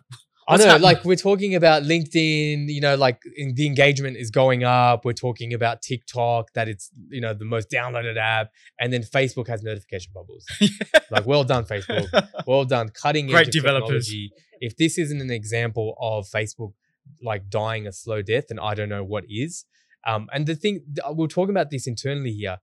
I 0.48 0.56
know, 0.56 0.64
happening? 0.64 0.82
like 0.82 1.04
we're 1.04 1.16
talking 1.16 1.54
about 1.54 1.82
LinkedIn, 1.82 2.68
you 2.68 2.80
know, 2.80 2.96
like 2.96 3.20
in- 3.36 3.54
the 3.54 3.66
engagement 3.66 4.16
is 4.16 4.30
going 4.30 4.64
up. 4.64 5.04
We're 5.04 5.12
talking 5.12 5.52
about 5.52 5.82
TikTok, 5.82 6.52
that 6.54 6.68
it's, 6.68 6.90
you 7.10 7.20
know, 7.20 7.34
the 7.34 7.44
most 7.44 7.70
downloaded 7.70 8.16
app. 8.16 8.50
And 8.80 8.92
then 8.92 9.02
Facebook 9.02 9.46
has 9.48 9.62
notification 9.62 10.12
bubbles. 10.14 10.44
Like, 11.10 11.24
well 11.24 11.42
done, 11.42 11.64
Facebook. 11.64 12.06
Well 12.46 12.66
done. 12.66 12.90
Cutting 12.90 13.28
Great 13.28 13.46
edge 13.48 13.52
developers. 13.54 14.08
technology. 14.08 14.30
If 14.60 14.76
this 14.76 14.98
isn't 14.98 15.20
an 15.22 15.30
example 15.30 15.96
of 16.00 16.26
Facebook 16.28 16.72
like 17.22 17.48
dying 17.48 17.86
a 17.86 17.92
slow 17.92 18.20
death, 18.20 18.48
then 18.48 18.58
I 18.58 18.74
don't 18.74 18.90
know 18.90 19.02
what 19.04 19.24
is. 19.28 19.64
Um, 20.06 20.28
and 20.34 20.46
the 20.46 20.54
thing, 20.54 20.82
we're 21.10 21.26
talking 21.26 21.50
about 21.50 21.70
this 21.70 21.86
internally 21.86 22.32
here. 22.32 22.58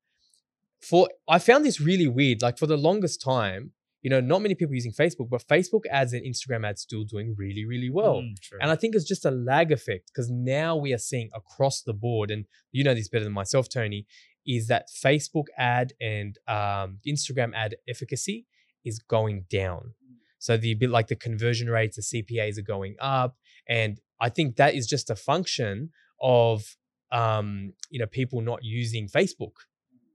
For 0.79 1.09
I 1.27 1.39
found 1.39 1.65
this 1.65 1.81
really 1.81 2.07
weird. 2.07 2.41
Like 2.43 2.57
for 2.59 2.67
the 2.67 2.77
longest 2.77 3.21
time, 3.21 3.71
you 4.05 4.11
know, 4.11 4.21
not 4.21 4.43
many 4.43 4.53
people 4.53 4.75
using 4.75 4.91
Facebook, 4.91 5.31
but 5.31 5.47
Facebook 5.47 5.81
ads 5.89 6.13
and 6.13 6.23
Instagram 6.23 6.63
ads 6.63 6.83
still 6.83 7.03
doing 7.05 7.33
really, 7.39 7.65
really 7.65 7.89
well. 7.89 8.17
Mm. 8.21 8.35
And 8.61 8.69
I 8.69 8.75
think 8.75 8.93
it's 8.93 9.03
just 9.03 9.25
a 9.25 9.31
lag 9.31 9.71
effect 9.71 10.11
because 10.13 10.29
now 10.29 10.75
we 10.75 10.93
are 10.93 10.99
seeing 10.99 11.31
across 11.33 11.81
the 11.81 11.91
board, 11.91 12.29
and 12.29 12.45
you 12.71 12.83
know 12.83 12.93
this 12.93 13.09
better 13.09 13.23
than 13.23 13.33
myself, 13.33 13.67
Tony, 13.67 14.05
is 14.45 14.67
that 14.67 14.89
Facebook 15.03 15.45
ad 15.57 15.93
and 15.99 16.37
um, 16.47 16.99
Instagram 17.07 17.55
ad 17.55 17.77
efficacy 17.89 18.45
is 18.85 18.99
going 18.99 19.45
down. 19.49 19.95
So 20.37 20.55
the 20.55 20.75
bit 20.75 20.91
like 20.91 21.07
the 21.07 21.15
conversion 21.15 21.67
rates, 21.67 21.95
the 21.95 22.21
CPAs 22.21 22.59
are 22.59 22.61
going 22.75 22.97
up, 23.01 23.37
and 23.67 23.99
I 24.21 24.29
think 24.29 24.57
that 24.57 24.75
is 24.75 24.85
just 24.85 25.09
a 25.09 25.15
function 25.15 25.89
of 26.21 26.77
um, 27.11 27.73
you 27.89 27.97
know 27.97 28.05
people 28.05 28.41
not 28.41 28.59
using 28.61 29.07
Facebook. 29.07 29.53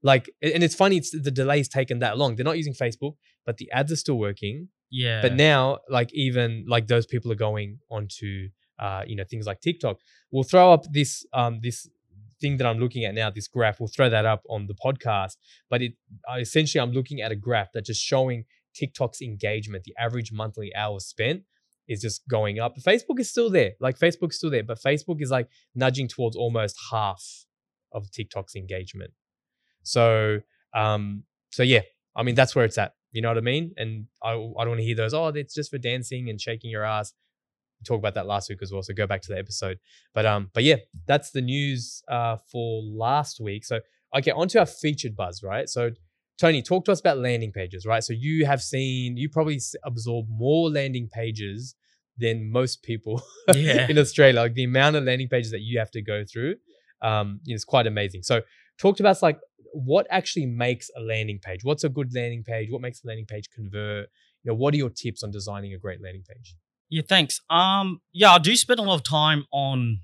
Like, 0.03 0.31
and 0.41 0.63
it's 0.63 0.75
funny, 0.75 0.97
it's 0.97 1.11
the 1.11 1.31
delay's 1.31 1.69
taken 1.69 1.99
that 1.99 2.17
long. 2.17 2.37
They're 2.37 2.45
not 2.45 2.57
using 2.57 2.73
Facebook, 2.73 3.17
but 3.47 3.57
the 3.57 3.71
ads 3.71 3.93
are 3.93 3.97
still 3.97 4.19
working. 4.19 4.69
yeah. 4.91 5.23
But 5.23 5.35
now, 5.35 5.79
like 5.89 6.13
even 6.13 6.65
like 6.69 6.87
those 6.87 7.07
people 7.07 7.31
are 7.33 7.37
going 7.37 7.79
onto 7.91 8.49
uh, 8.79 9.03
you 9.07 9.17
know 9.17 9.25
things 9.29 9.47
like 9.47 9.61
TikTok. 9.61 9.99
We'll 10.31 10.45
throw 10.45 10.73
up 10.73 10.85
this 10.93 11.25
um 11.33 11.61
this 11.63 11.89
thing 12.41 12.57
that 12.57 12.67
I'm 12.67 12.79
looking 12.79 13.05
at 13.05 13.15
now, 13.15 13.31
this 13.31 13.49
graph. 13.49 13.81
We'll 13.81 13.89
throw 13.95 14.09
that 14.09 14.25
up 14.25 14.43
on 14.49 14.67
the 14.67 14.75
podcast. 14.75 15.37
But 15.69 15.83
it 15.83 15.93
uh, 16.31 16.39
essentially, 16.39 16.81
I'm 16.81 16.93
looking 16.93 17.21
at 17.21 17.31
a 17.31 17.37
graph 17.37 17.69
that's 17.73 17.89
just 17.89 18.03
showing 18.03 18.45
TikTok's 18.75 19.21
engagement. 19.21 19.85
The 19.85 19.95
average 19.99 20.33
monthly 20.33 20.75
hours 20.75 21.07
spent 21.07 21.43
is 21.89 22.01
just 22.01 22.27
going 22.29 22.59
up. 22.59 22.77
Facebook 22.79 23.19
is 23.19 23.29
still 23.29 23.51
there. 23.51 23.73
Like 23.81 23.99
Facebook's 23.99 24.37
still 24.37 24.51
there, 24.51 24.63
but 24.63 24.79
Facebook 24.79 25.21
is 25.21 25.31
like 25.31 25.49
nudging 25.75 26.09
towards 26.09 26.37
almost 26.37 26.77
half 26.91 27.23
of 27.93 28.11
TikTok's 28.11 28.55
engagement. 28.55 29.13
So 29.83 30.41
um 30.75 31.25
so 31.51 31.63
yeah, 31.63 31.81
I 32.17 32.23
mean 32.23 32.35
that's 32.35 32.55
where 32.55 32.65
it's 32.65 32.79
at. 32.79 32.95
You 33.13 33.23
know 33.23 33.29
what 33.29 33.39
I 33.39 33.43
mean? 33.43 33.73
And 33.77 34.07
I, 34.23 34.31
I 34.33 34.35
don't 34.35 34.55
want 34.57 34.79
to 34.79 34.85
hear 34.85 34.97
those, 34.97 35.15
oh, 35.15 35.29
it's 35.29 35.55
just 35.55 35.71
for 35.71 35.79
dancing 35.79 36.29
and 36.31 36.41
shaking 36.41 36.71
your 36.71 36.85
ass. 36.85 37.13
We 37.81 37.85
talked 37.85 38.01
about 38.01 38.15
that 38.15 38.27
last 38.27 38.49
week 38.49 38.59
as 38.63 38.73
well. 38.73 38.83
So 38.83 38.93
go 38.95 39.07
back 39.07 39.23
to 39.23 39.29
the 39.33 39.39
episode. 39.39 39.79
But 40.15 40.27
um, 40.27 40.51
but 40.53 40.65
yeah, 40.65 40.77
that's 41.07 41.31
the 41.31 41.41
news 41.41 42.03
uh 42.09 42.37
for 42.51 42.83
last 42.83 43.41
week. 43.41 43.65
So 43.65 43.81
okay, 44.17 44.31
on 44.33 44.49
to 44.49 44.61
our 44.61 44.67
featured 44.67 45.17
buzz, 45.17 45.43
right? 45.43 45.69
So 45.69 45.91
Tony, 46.39 46.63
talk 46.63 46.85
to 46.87 46.93
us 46.93 47.01
about 47.01 47.19
landing 47.19 47.53
pages, 47.53 47.85
right? 47.85 48.03
So 48.03 48.15
you 48.15 48.47
have 48.47 48.63
seen, 48.63 49.17
you 49.19 49.29
probably 49.29 49.61
absorb 49.85 50.27
more 50.31 50.71
landing 50.71 51.09
pages 51.13 51.75
than 52.17 52.51
most 52.51 52.83
people 52.83 53.23
Yeah. 53.55 53.87
in 53.89 53.99
Australia. 53.99 54.41
Like 54.41 54.55
the 54.55 54.65
amount 54.65 54.97
of 54.97 55.05
landing 55.05 55.29
pages 55.29 55.51
that 55.51 55.61
you 55.61 55.79
have 55.79 55.91
to 55.93 56.03
go 56.03 56.25
through 56.25 56.55
um, 57.03 57.41
is 57.47 57.65
quite 57.65 57.87
amazing. 57.87 58.23
So 58.23 58.41
talk 58.79 58.97
to 58.99 59.07
us 59.09 59.23
like 59.23 59.39
what 59.73 60.07
actually 60.11 60.47
makes 60.47 60.91
a 60.97 61.01
landing 61.01 61.39
page? 61.43 61.61
What's 61.63 61.85
a 61.85 61.89
good 61.89 62.15
landing 62.15 62.45
page? 62.45 62.71
What 62.71 62.81
makes 62.81 63.03
a 63.05 63.07
landing 63.07 63.27
page 63.27 63.49
convert? 63.55 64.09
You 64.43 64.53
know, 64.53 64.55
what 64.55 64.75
are 64.75 64.79
your 64.79 64.91
tips 64.91 65.23
on 65.23 65.31
designing 65.31 65.75
a 65.75 65.79
great 65.79 66.03
landing 66.03 66.25
page? 66.29 66.57
Yeah, 66.89 67.03
thanks. 67.09 67.41
Um, 67.51 68.01
yeah, 68.13 68.33
I 68.33 68.39
do 68.39 68.57
spend 68.57 68.81
a 68.81 68.83
lot 68.83 68.95
of 68.95 69.05
time 69.05 69.45
on 69.53 70.01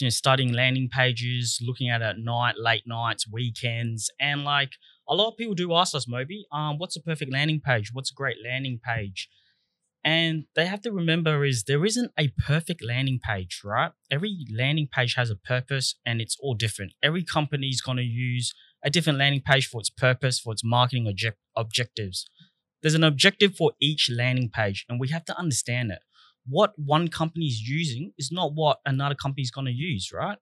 you 0.00 0.06
know 0.06 0.10
studying 0.10 0.52
landing 0.52 0.88
pages, 0.88 1.58
looking 1.62 1.88
at 1.88 2.02
it 2.02 2.04
at 2.04 2.18
night, 2.18 2.56
late 2.58 2.82
nights, 2.86 3.26
weekends, 3.30 4.10
and 4.20 4.44
like 4.44 4.72
a 5.08 5.14
lot 5.14 5.28
of 5.28 5.36
people 5.36 5.54
do 5.54 5.74
ask 5.74 5.94
us, 5.94 6.08
Moby, 6.08 6.46
um, 6.52 6.78
what's 6.78 6.96
a 6.96 7.00
perfect 7.00 7.32
landing 7.32 7.60
page? 7.60 7.90
What's 7.92 8.10
a 8.10 8.14
great 8.14 8.38
landing 8.44 8.80
page? 8.84 9.28
And 10.04 10.44
they 10.54 10.66
have 10.66 10.82
to 10.82 10.92
remember 10.92 11.44
is 11.44 11.64
there 11.64 11.84
isn't 11.84 12.12
a 12.18 12.28
perfect 12.46 12.84
landing 12.84 13.20
page, 13.26 13.62
right? 13.64 13.92
Every 14.10 14.44
landing 14.54 14.86
page 14.92 15.14
has 15.14 15.30
a 15.30 15.36
purpose 15.36 15.94
and 16.04 16.20
it's 16.20 16.36
all 16.40 16.54
different. 16.54 16.92
Every 17.02 17.24
company 17.24 17.68
is 17.68 17.80
going 17.80 17.96
to 17.96 18.02
use 18.02 18.54
a 18.84 18.90
different 18.90 19.18
landing 19.18 19.40
page 19.40 19.66
for 19.66 19.80
its 19.80 19.90
purpose, 19.90 20.38
for 20.38 20.52
its 20.52 20.62
marketing 20.62 21.08
object- 21.08 21.40
objectives. 21.56 22.28
There's 22.82 22.94
an 22.94 23.04
objective 23.04 23.56
for 23.56 23.72
each 23.80 24.10
landing 24.10 24.50
page, 24.50 24.84
and 24.88 25.00
we 25.00 25.08
have 25.08 25.24
to 25.24 25.38
understand 25.38 25.90
it. 25.90 26.00
What 26.46 26.74
one 26.76 27.08
company 27.08 27.46
is 27.46 27.62
using 27.66 28.12
is 28.18 28.30
not 28.30 28.52
what 28.54 28.80
another 28.84 29.14
company 29.14 29.42
is 29.42 29.50
going 29.50 29.66
to 29.66 29.72
use, 29.72 30.12
right? 30.12 30.36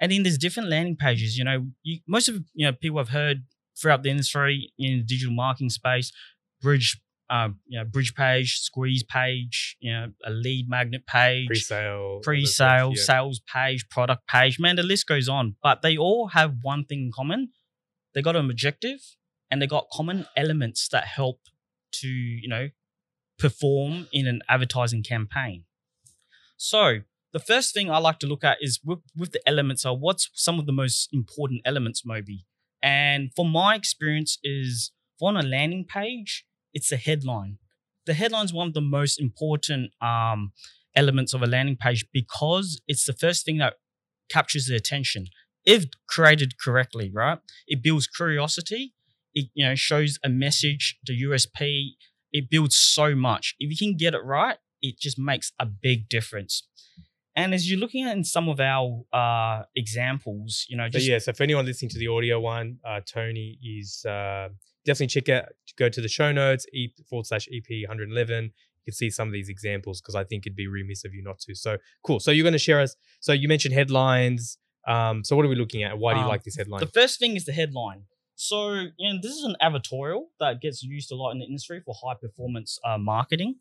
And 0.00 0.10
then 0.10 0.24
there's 0.24 0.36
different 0.36 0.68
landing 0.68 0.96
pages. 0.96 1.38
You 1.38 1.44
know, 1.44 1.66
you, 1.84 2.00
most 2.08 2.28
of 2.28 2.42
you 2.52 2.66
know 2.66 2.72
people 2.72 2.98
have 2.98 3.10
heard 3.10 3.44
throughout 3.80 4.02
the 4.02 4.10
industry 4.10 4.72
in 4.76 4.98
the 4.98 5.04
digital 5.04 5.32
marketing 5.32 5.70
space, 5.70 6.12
bridge, 6.60 7.00
uh, 7.30 7.48
you 7.66 7.78
know, 7.78 7.84
bridge 7.84 8.14
page, 8.14 8.58
squeeze 8.58 9.02
page, 9.02 9.76
you 9.80 9.92
know, 9.92 10.08
a 10.24 10.30
lead 10.30 10.68
magnet 10.68 11.06
page, 11.06 11.46
Pre-sale, 11.46 12.20
pre-sale, 12.22 12.92
yeah. 12.94 13.02
sales 13.02 13.40
page, 13.52 13.88
product 13.88 14.26
page. 14.26 14.58
Man, 14.58 14.76
the 14.76 14.82
list 14.82 15.06
goes 15.06 15.28
on. 15.28 15.56
But 15.62 15.82
they 15.82 15.96
all 15.96 16.28
have 16.28 16.56
one 16.62 16.84
thing 16.84 17.06
in 17.06 17.12
common. 17.14 17.50
They 18.14 18.22
got 18.22 18.36
an 18.36 18.48
objective 18.50 19.00
and 19.50 19.60
they 19.60 19.66
got 19.66 19.88
common 19.92 20.26
elements 20.36 20.88
that 20.88 21.04
help 21.04 21.40
to, 21.92 22.08
you 22.08 22.48
know, 22.48 22.70
perform 23.38 24.08
in 24.12 24.26
an 24.26 24.40
advertising 24.48 25.02
campaign. 25.02 25.64
So 26.56 27.00
the 27.32 27.40
first 27.40 27.74
thing 27.74 27.90
I 27.90 27.98
like 27.98 28.18
to 28.20 28.26
look 28.26 28.44
at 28.44 28.58
is 28.60 28.80
with, 28.84 29.00
with 29.16 29.32
the 29.32 29.46
elements 29.46 29.84
are 29.84 29.96
what's 29.96 30.30
some 30.34 30.58
of 30.58 30.66
the 30.66 30.72
most 30.72 31.08
important 31.12 31.62
elements, 31.64 32.04
Moby. 32.04 32.46
And 32.82 33.30
from 33.34 33.50
my 33.50 33.74
experience 33.74 34.38
is 34.44 34.92
for 35.18 35.28
on 35.30 35.36
a 35.36 35.42
landing 35.42 35.84
page, 35.84 36.44
it's 36.72 36.90
the 36.90 36.96
headline. 36.96 37.58
The 38.06 38.14
headline 38.14 38.44
is 38.44 38.52
one 38.52 38.68
of 38.68 38.74
the 38.74 38.80
most 38.80 39.20
important 39.20 39.90
um, 40.00 40.52
elements 40.94 41.34
of 41.34 41.42
a 41.42 41.46
landing 41.46 41.76
page 41.76 42.06
because 42.12 42.80
it's 42.86 43.04
the 43.04 43.12
first 43.12 43.44
thing 43.44 43.58
that 43.58 43.74
captures 44.28 44.66
the 44.66 44.76
attention 44.76 45.26
if 45.66 45.86
created 46.08 46.54
correctly 46.58 47.10
right 47.12 47.38
it 47.66 47.82
builds 47.82 48.06
curiosity 48.06 48.92
it 49.34 49.46
you 49.54 49.66
know 49.66 49.74
shows 49.74 50.18
a 50.24 50.28
message 50.28 50.98
the 51.06 51.22
usp 51.24 51.60
it 52.32 52.50
builds 52.50 52.76
so 52.76 53.14
much 53.14 53.54
if 53.58 53.70
you 53.70 53.76
can 53.76 53.96
get 53.96 54.14
it 54.14 54.24
right 54.24 54.58
it 54.82 54.98
just 54.98 55.18
makes 55.18 55.52
a 55.58 55.66
big 55.66 56.08
difference 56.08 56.66
and 57.36 57.52
as 57.52 57.68
you're 57.68 57.80
looking 57.80 58.04
at 58.04 58.16
in 58.16 58.22
some 58.24 58.48
of 58.48 58.60
our 58.60 59.04
uh, 59.12 59.62
examples 59.74 60.66
you 60.68 60.76
know 60.76 60.84
So 60.84 60.90
just 60.90 61.08
yeah, 61.08 61.18
so 61.18 61.32
for 61.32 61.42
anyone 61.42 61.66
listening 61.66 61.90
to 61.90 61.98
the 61.98 62.08
audio 62.08 62.38
one, 62.40 62.78
uh, 62.86 63.00
Tony 63.06 63.58
is 63.62 64.04
uh, 64.04 64.48
definitely 64.84 65.08
check 65.08 65.28
out, 65.28 65.46
go 65.76 65.88
to 65.88 66.00
the 66.00 66.08
show 66.08 66.30
notes, 66.32 66.66
e 66.72 66.92
forward 67.08 67.26
slash 67.26 67.48
EP 67.52 67.64
111. 67.88 68.44
You 68.44 68.50
can 68.84 68.94
see 68.94 69.10
some 69.10 69.28
of 69.28 69.32
these 69.32 69.48
examples 69.48 70.00
because 70.00 70.14
I 70.14 70.24
think 70.24 70.46
it'd 70.46 70.54
be 70.56 70.66
remiss 70.68 71.04
of 71.04 71.14
you 71.14 71.22
not 71.22 71.38
to. 71.40 71.54
So 71.54 71.78
cool. 72.06 72.20
So 72.20 72.30
you're 72.30 72.44
going 72.44 72.52
to 72.52 72.58
share 72.58 72.80
us. 72.80 72.94
So 73.20 73.32
you 73.32 73.48
mentioned 73.48 73.74
headlines. 73.74 74.58
Um, 74.86 75.24
so 75.24 75.34
what 75.36 75.44
are 75.44 75.48
we 75.48 75.54
looking 75.56 75.82
at? 75.82 75.98
Why 75.98 76.12
do 76.12 76.18
you 76.18 76.24
Um, 76.24 76.30
like 76.30 76.42
this 76.44 76.56
headline? 76.56 76.80
The 76.80 76.86
first 76.86 77.18
thing 77.18 77.36
is 77.36 77.44
the 77.44 77.52
headline. 77.52 78.04
So, 78.36 78.72
you 78.98 79.12
know, 79.12 79.18
this 79.22 79.32
is 79.32 79.44
an 79.44 79.56
advertorial 79.62 80.24
that 80.40 80.60
gets 80.60 80.82
used 80.82 81.10
a 81.12 81.14
lot 81.14 81.30
in 81.30 81.38
the 81.38 81.46
industry 81.46 81.80
for 81.84 81.94
high 82.04 82.14
performance 82.20 82.78
uh, 82.84 82.98
marketing. 82.98 83.56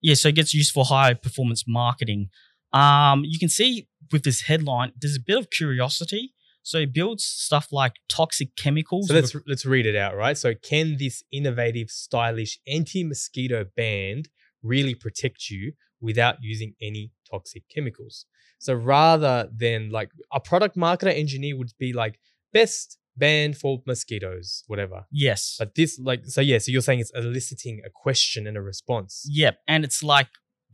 Yeah, 0.00 0.14
so 0.14 0.28
it 0.28 0.34
gets 0.36 0.54
used 0.54 0.72
for 0.72 0.84
high 0.84 1.14
performance 1.14 1.64
marketing. 1.66 2.28
Um, 2.72 3.24
you 3.24 3.38
can 3.38 3.48
see 3.48 3.88
with 4.12 4.22
this 4.24 4.42
headline, 4.42 4.92
there's 5.00 5.16
a 5.16 5.20
bit 5.20 5.38
of 5.38 5.50
curiosity. 5.50 6.34
So 6.62 6.78
it 6.78 6.92
builds 6.92 7.24
stuff 7.24 7.68
like 7.72 7.94
toxic 8.10 8.54
chemicals. 8.54 9.08
So 9.08 9.14
let's 9.14 9.32
with- 9.34 9.44
let's 9.46 9.64
read 9.64 9.86
it 9.86 9.96
out, 9.96 10.14
right? 10.16 10.36
So 10.36 10.54
can 10.54 10.98
this 10.98 11.22
innovative, 11.32 11.88
stylish 11.90 12.60
anti-mosquito 12.66 13.64
band 13.74 14.28
really 14.62 14.94
protect 14.94 15.48
you 15.48 15.72
without 16.00 16.36
using 16.40 16.74
any 16.80 17.12
toxic 17.30 17.64
chemicals? 17.68 18.26
So 18.58 18.74
rather 18.74 19.48
than 19.54 19.90
like 19.90 20.10
a 20.32 20.40
product 20.40 20.76
marketer 20.76 21.16
engineer 21.16 21.56
would 21.56 21.72
be 21.78 21.92
like 21.92 22.18
best 22.52 22.98
band 23.16 23.56
for 23.56 23.82
mosquitoes, 23.86 24.64
whatever. 24.68 25.04
yes. 25.10 25.56
But 25.58 25.74
this 25.74 25.98
like 25.98 26.26
so 26.26 26.40
yeah, 26.40 26.58
so 26.58 26.70
you're 26.70 26.82
saying 26.82 27.00
it's 27.00 27.12
eliciting 27.14 27.82
a 27.84 27.90
question 27.90 28.46
and 28.46 28.56
a 28.56 28.62
response. 28.62 29.24
Yep. 29.28 29.58
And 29.66 29.84
it's 29.84 30.02
like 30.02 30.28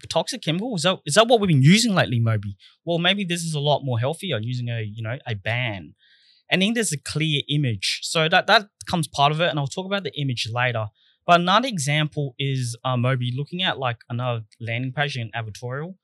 toxic 0.07 0.43
chemical. 0.43 0.75
Is 0.77 0.83
that, 0.83 0.99
is 1.07 1.15
that 1.15 1.29
what 1.29 1.41
we've 1.41 1.49
been 1.49 1.63
using 1.63 1.95
lately, 1.95 2.21
Moby? 2.21 2.57
Well, 2.85 2.99
maybe 2.99 3.25
this 3.25 3.43
is 3.43 3.55
a 3.55 3.61
lot 3.61 3.83
more 3.85 3.99
healthier 3.99 4.39
using 4.41 4.69
a, 4.69 4.83
you 4.83 5.03
know, 5.03 5.19
a 5.27 5.35
ban. 5.35 5.95
And 6.51 6.63
then 6.63 6.75
there's 6.75 6.93
a 6.93 6.99
clear 6.99 7.43
image. 7.49 8.01
So 8.03 8.29
that, 8.29 8.47
that 8.47 8.69
comes 8.89 9.09
part 9.09 9.33
of 9.33 9.41
it. 9.41 9.49
And 9.49 9.59
I'll 9.59 9.67
talk 9.67 9.87
about 9.87 10.05
the 10.05 10.13
image 10.21 10.49
later. 10.53 10.87
But 11.27 11.41
another 11.41 11.69
example 11.69 12.35
is 12.39 12.77
uh, 12.85 12.97
Moby 12.97 13.33
looking 13.35 13.63
at 13.63 13.79
like 13.79 13.99
another 14.09 14.43
landing 14.61 14.93
page 14.93 15.17
in 15.17 15.31
advertorial. 15.35 15.95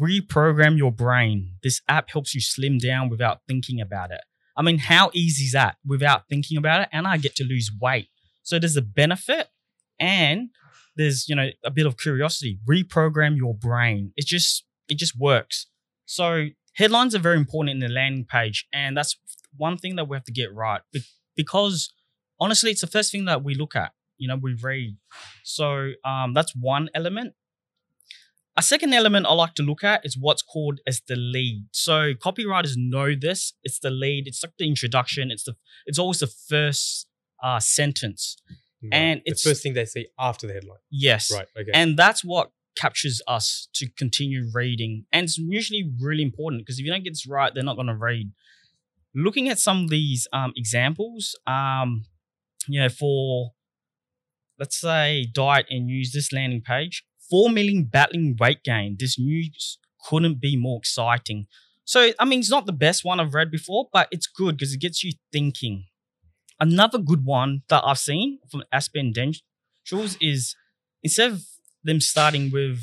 Reprogram 0.00 0.76
your 0.76 0.92
brain. 0.92 1.54
This 1.62 1.80
app 1.88 2.10
helps 2.10 2.34
you 2.34 2.40
slim 2.40 2.78
down 2.78 3.08
without 3.08 3.40
thinking 3.48 3.80
about 3.80 4.10
it. 4.10 4.20
I 4.56 4.62
mean, 4.62 4.78
how 4.78 5.10
easy 5.14 5.44
is 5.44 5.52
that 5.52 5.76
without 5.86 6.28
thinking 6.28 6.58
about 6.58 6.82
it? 6.82 6.88
And 6.92 7.06
I 7.06 7.16
get 7.16 7.34
to 7.36 7.44
lose 7.44 7.70
weight. 7.80 8.08
So 8.42 8.58
there's 8.58 8.76
a 8.76 8.82
benefit 8.82 9.48
and 9.98 10.50
there's, 10.96 11.28
you 11.28 11.34
know, 11.34 11.48
a 11.64 11.70
bit 11.70 11.86
of 11.86 11.96
curiosity. 11.96 12.58
Reprogram 12.68 13.36
your 13.36 13.54
brain. 13.54 14.12
It 14.16 14.26
just 14.26 14.64
it 14.88 14.98
just 14.98 15.18
works. 15.18 15.66
So 16.04 16.48
headlines 16.74 17.14
are 17.14 17.18
very 17.18 17.36
important 17.36 17.74
in 17.74 17.80
the 17.80 17.92
landing 17.92 18.24
page. 18.24 18.66
And 18.72 18.96
that's 18.96 19.16
one 19.56 19.78
thing 19.78 19.96
that 19.96 20.08
we 20.08 20.16
have 20.16 20.24
to 20.24 20.32
get 20.32 20.54
right. 20.54 20.80
Be- 20.92 21.04
because 21.34 21.92
honestly, 22.38 22.70
it's 22.70 22.82
the 22.82 22.86
first 22.86 23.12
thing 23.12 23.24
that 23.26 23.42
we 23.42 23.54
look 23.54 23.74
at. 23.74 23.92
You 24.18 24.28
know, 24.28 24.36
we 24.40 24.54
read. 24.54 24.96
So 25.44 25.92
um, 26.04 26.34
that's 26.34 26.54
one 26.54 26.88
element. 26.94 27.34
A 28.58 28.62
second 28.62 28.94
element 28.94 29.26
I 29.26 29.34
like 29.34 29.54
to 29.56 29.62
look 29.62 29.84
at 29.84 30.06
is 30.06 30.16
what's 30.18 30.42
called 30.42 30.80
as 30.86 31.02
the 31.06 31.16
lead. 31.16 31.66
So 31.72 32.14
copywriters 32.14 32.72
know 32.76 33.14
this. 33.14 33.52
It's 33.62 33.78
the 33.78 33.90
lead. 33.90 34.26
It's 34.26 34.42
like 34.42 34.54
the 34.58 34.66
introduction. 34.66 35.30
It's 35.30 35.44
the. 35.44 35.56
It's 35.84 35.98
always 35.98 36.20
the 36.20 36.26
first 36.26 37.06
uh, 37.42 37.60
sentence. 37.60 38.36
Right. 38.82 38.94
And 38.94 39.22
the 39.26 39.34
first 39.34 39.62
thing 39.62 39.74
they 39.74 39.84
see 39.84 40.06
after 40.18 40.46
the 40.46 40.54
headline. 40.54 40.78
Yes. 40.90 41.30
Right. 41.32 41.46
Okay. 41.58 41.70
And 41.74 41.98
that's 41.98 42.24
what 42.24 42.50
captures 42.76 43.20
us 43.26 43.68
to 43.74 43.88
continue 43.96 44.48
reading. 44.54 45.06
And 45.12 45.24
it's 45.24 45.38
usually 45.38 45.90
really 46.00 46.22
important 46.22 46.62
because 46.62 46.78
if 46.78 46.84
you 46.84 46.92
don't 46.92 47.02
get 47.02 47.10
this 47.10 47.26
right, 47.26 47.52
they're 47.52 47.64
not 47.64 47.76
going 47.76 47.88
to 47.88 47.96
read. 47.96 48.32
Looking 49.14 49.48
at 49.48 49.58
some 49.58 49.84
of 49.84 49.90
these 49.90 50.28
um, 50.32 50.52
examples, 50.56 51.34
um, 51.46 52.04
you 52.68 52.80
know, 52.80 52.90
for 52.90 53.52
let's 54.58 54.80
say 54.80 55.26
diet 55.32 55.66
and 55.70 55.88
use 55.88 56.12
this 56.12 56.32
landing 56.32 56.62
page, 56.62 57.04
4 57.30 57.50
million 57.50 57.84
battling 57.84 58.36
weight 58.38 58.62
gain. 58.64 58.96
This 58.98 59.18
news 59.18 59.78
couldn't 60.08 60.40
be 60.40 60.56
more 60.56 60.78
exciting. 60.78 61.46
So, 61.84 62.10
I 62.18 62.24
mean, 62.24 62.40
it's 62.40 62.50
not 62.50 62.66
the 62.66 62.72
best 62.72 63.04
one 63.04 63.20
I've 63.20 63.34
read 63.34 63.50
before, 63.50 63.88
but 63.92 64.08
it's 64.10 64.26
good 64.26 64.56
because 64.56 64.74
it 64.74 64.80
gets 64.80 65.04
you 65.04 65.12
thinking. 65.32 65.84
Another 66.58 66.98
good 66.98 67.24
one 67.24 67.62
that 67.68 67.82
I've 67.84 67.98
seen 67.98 68.38
from 68.50 68.64
Aspen 68.72 69.12
Dentals 69.12 70.16
is 70.20 70.56
instead 71.02 71.32
of 71.32 71.44
them 71.84 72.00
starting 72.00 72.50
with 72.50 72.80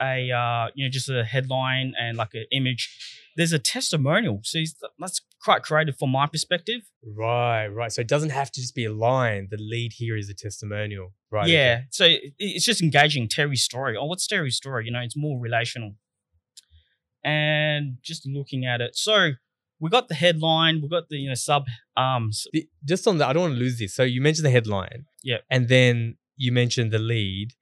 a 0.00 0.30
uh, 0.30 0.68
you 0.74 0.84
know 0.84 0.90
just 0.90 1.08
a 1.08 1.24
headline 1.24 1.94
and 1.98 2.16
like 2.16 2.34
an 2.34 2.46
image, 2.52 2.96
there's 3.36 3.52
a 3.52 3.58
testimonial. 3.58 4.40
So 4.44 4.60
that's 4.98 5.20
quite 5.44 5.62
creative 5.62 5.96
from 5.98 6.10
my 6.10 6.26
perspective. 6.26 6.80
right. 7.06 7.66
Right. 7.68 7.92
So 7.92 8.00
it 8.00 8.08
doesn't 8.08 8.30
have 8.30 8.50
to 8.52 8.60
just 8.60 8.74
be 8.74 8.86
a 8.86 8.92
line. 8.92 9.48
The 9.50 9.58
lead 9.58 9.92
here 9.94 10.16
is 10.16 10.28
a 10.28 10.34
testimonial. 10.34 11.12
Right. 11.30 11.44
okay. 11.44 11.52
yeah. 11.52 11.80
So 11.90 12.06
it's 12.38 12.64
just 12.64 12.82
engaging 12.82 13.28
Terry's 13.28 13.62
story. 13.62 13.96
Oh, 13.96 14.06
what's 14.06 14.26
Terry's 14.26 14.56
story? 14.56 14.86
You 14.86 14.92
know, 14.92 15.00
it's 15.00 15.16
more 15.16 15.38
relational. 15.38 15.96
And 17.22 17.98
just 18.02 18.26
looking 18.26 18.66
at 18.66 18.80
it. 18.80 18.96
So 18.96 19.32
we 19.80 19.90
got 19.90 20.08
the 20.08 20.14
headline, 20.14 20.80
we 20.82 20.88
got 20.88 21.08
the 21.08 21.16
you 21.16 21.28
know 21.28 21.34
sub 21.34 21.66
um 21.96 22.30
just 22.84 23.06
on 23.06 23.18
that, 23.18 23.28
I 23.28 23.32
don't 23.32 23.42
want 23.42 23.54
to 23.54 23.60
lose 23.60 23.78
this. 23.78 23.94
So 23.94 24.02
you 24.02 24.20
mentioned 24.20 24.46
the 24.46 24.50
headline. 24.50 25.06
Yeah. 25.22 25.38
And 25.50 25.68
then 25.68 26.16
you 26.36 26.52
mentioned 26.52 26.90
the 26.90 26.98
lead. 26.98 27.54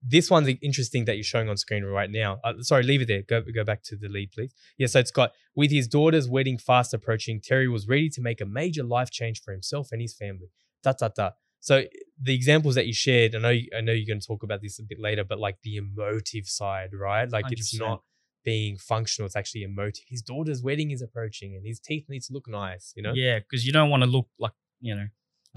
This 0.00 0.30
one's 0.30 0.48
interesting 0.62 1.06
that 1.06 1.16
you're 1.16 1.24
showing 1.24 1.48
on 1.48 1.56
screen 1.56 1.84
right 1.84 2.10
now. 2.10 2.38
Uh, 2.44 2.54
sorry, 2.60 2.84
leave 2.84 3.02
it 3.02 3.08
there. 3.08 3.22
Go 3.22 3.42
go 3.54 3.64
back 3.64 3.82
to 3.84 3.96
the 3.96 4.08
lead, 4.08 4.30
please. 4.32 4.54
Yeah, 4.76 4.86
so 4.86 5.00
it's 5.00 5.10
got 5.10 5.32
with 5.56 5.70
his 5.70 5.88
daughter's 5.88 6.28
wedding 6.28 6.58
fast 6.58 6.94
approaching, 6.94 7.40
Terry 7.40 7.68
was 7.68 7.88
ready 7.88 8.08
to 8.10 8.20
make 8.20 8.40
a 8.40 8.46
major 8.46 8.84
life 8.84 9.10
change 9.10 9.42
for 9.42 9.52
himself 9.52 9.88
and 9.90 10.00
his 10.00 10.14
family. 10.14 10.50
Da 10.82 10.92
da 10.92 11.08
da. 11.08 11.30
So 11.60 11.84
the 12.20 12.34
examples 12.34 12.76
that 12.76 12.86
you 12.86 12.92
shared, 12.92 13.34
I 13.34 13.38
know 13.38 13.50
you, 13.50 13.68
I 13.76 13.80
know 13.80 13.92
you're 13.92 14.06
going 14.06 14.20
to 14.20 14.26
talk 14.26 14.42
about 14.44 14.62
this 14.62 14.78
a 14.78 14.84
bit 14.84 15.00
later, 15.00 15.24
but 15.24 15.40
like 15.40 15.56
the 15.62 15.76
emotive 15.76 16.46
side, 16.46 16.90
right? 16.92 17.28
Like 17.30 17.46
it's 17.50 17.76
100%. 17.76 17.80
not 17.80 18.02
being 18.44 18.76
functional; 18.76 19.26
it's 19.26 19.36
actually 19.36 19.64
emotive. 19.64 20.04
His 20.08 20.22
daughter's 20.22 20.62
wedding 20.62 20.92
is 20.92 21.02
approaching, 21.02 21.56
and 21.56 21.66
his 21.66 21.80
teeth 21.80 22.06
need 22.08 22.22
to 22.22 22.32
look 22.32 22.48
nice. 22.48 22.92
You 22.96 23.02
know? 23.02 23.12
yeah, 23.14 23.40
because 23.40 23.66
you 23.66 23.72
don't 23.72 23.90
want 23.90 24.04
to 24.04 24.08
look 24.08 24.28
like 24.38 24.52
you 24.80 24.94
know 24.94 25.08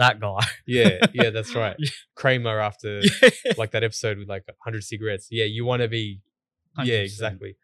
that 0.01 0.19
guy. 0.19 0.39
Yeah, 0.67 0.99
yeah, 1.13 1.29
that's 1.31 1.53
right. 1.55 1.75
Kramer 2.15 2.59
after 2.59 3.01
yeah, 3.21 3.53
like 3.57 3.71
that 3.71 3.83
episode 3.83 4.17
with 4.17 4.29
like 4.29 4.43
100 4.47 4.83
cigarettes. 4.83 5.27
Yeah, 5.31 5.45
you 5.45 5.65
want 5.65 5.81
to 5.81 5.87
be. 5.87 6.21
Yeah, 6.83 6.99
100%. 6.99 7.03
exactly. 7.03 7.55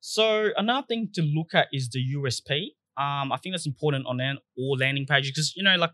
So 0.00 0.50
another 0.56 0.86
thing 0.86 1.08
to 1.14 1.22
look 1.22 1.54
at 1.54 1.68
is 1.72 1.88
the 1.88 2.02
USP. 2.16 2.50
Um, 2.96 3.32
I 3.32 3.38
think 3.38 3.54
that's 3.54 3.66
important 3.66 4.06
on 4.06 4.20
an, 4.20 4.38
all 4.56 4.76
landing 4.78 5.06
pages 5.06 5.30
because 5.32 5.56
you 5.56 5.64
know, 5.64 5.76
like 5.76 5.90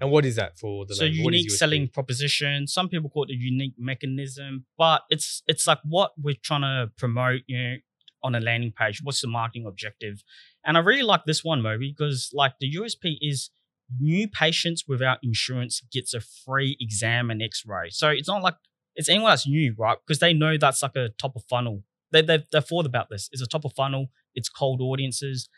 And 0.00 0.10
what 0.10 0.24
is 0.24 0.36
that 0.36 0.58
for 0.58 0.86
the 0.86 0.94
so 0.94 1.04
land? 1.04 1.18
What 1.22 1.34
is 1.34 1.40
unique 1.40 1.52
USP? 1.52 1.56
selling 1.56 1.88
proposition. 1.88 2.66
Some 2.66 2.88
people 2.88 3.10
call 3.10 3.24
it 3.24 3.30
a 3.30 3.36
unique 3.36 3.74
mechanism, 3.78 4.64
but 4.76 5.02
it's 5.10 5.42
it's 5.46 5.66
like 5.66 5.78
what 5.84 6.12
we're 6.20 6.42
trying 6.42 6.62
to 6.62 6.90
promote, 6.96 7.42
you 7.46 7.58
know, 7.62 7.74
on 8.24 8.34
a 8.34 8.40
landing 8.40 8.72
page. 8.72 9.00
What's 9.02 9.20
the 9.20 9.28
marketing 9.28 9.66
objective? 9.66 10.22
And 10.64 10.76
I 10.76 10.80
really 10.80 11.02
like 11.02 11.24
this 11.26 11.44
one, 11.44 11.62
Moby, 11.62 11.94
because 11.96 12.30
like 12.32 12.54
the 12.60 12.74
USP 12.76 13.16
is 13.20 13.50
new 13.98 14.28
patients 14.28 14.84
without 14.86 15.18
insurance 15.22 15.82
gets 15.92 16.14
a 16.14 16.20
free 16.20 16.76
exam 16.80 17.30
and 17.30 17.42
X-ray. 17.42 17.90
So 17.90 18.08
it's 18.08 18.28
not 18.28 18.42
like 18.42 18.56
it's 18.94 19.08
anyone 19.08 19.30
that's 19.30 19.46
new, 19.46 19.74
right? 19.78 19.98
Because 20.06 20.18
they 20.18 20.32
know 20.32 20.56
that's 20.56 20.82
like 20.82 20.96
a 20.96 21.10
top 21.18 21.36
of 21.36 21.44
funnel. 21.48 21.82
They 22.12 22.22
they 22.22 22.44
they've 22.52 22.64
thought 22.64 22.86
about 22.86 23.08
this. 23.10 23.28
It's 23.32 23.42
a 23.42 23.46
top 23.46 23.64
of 23.64 23.72
funnel. 23.74 24.10
It's 24.34 24.48
cold 24.48 24.80
audiences, 24.80 25.48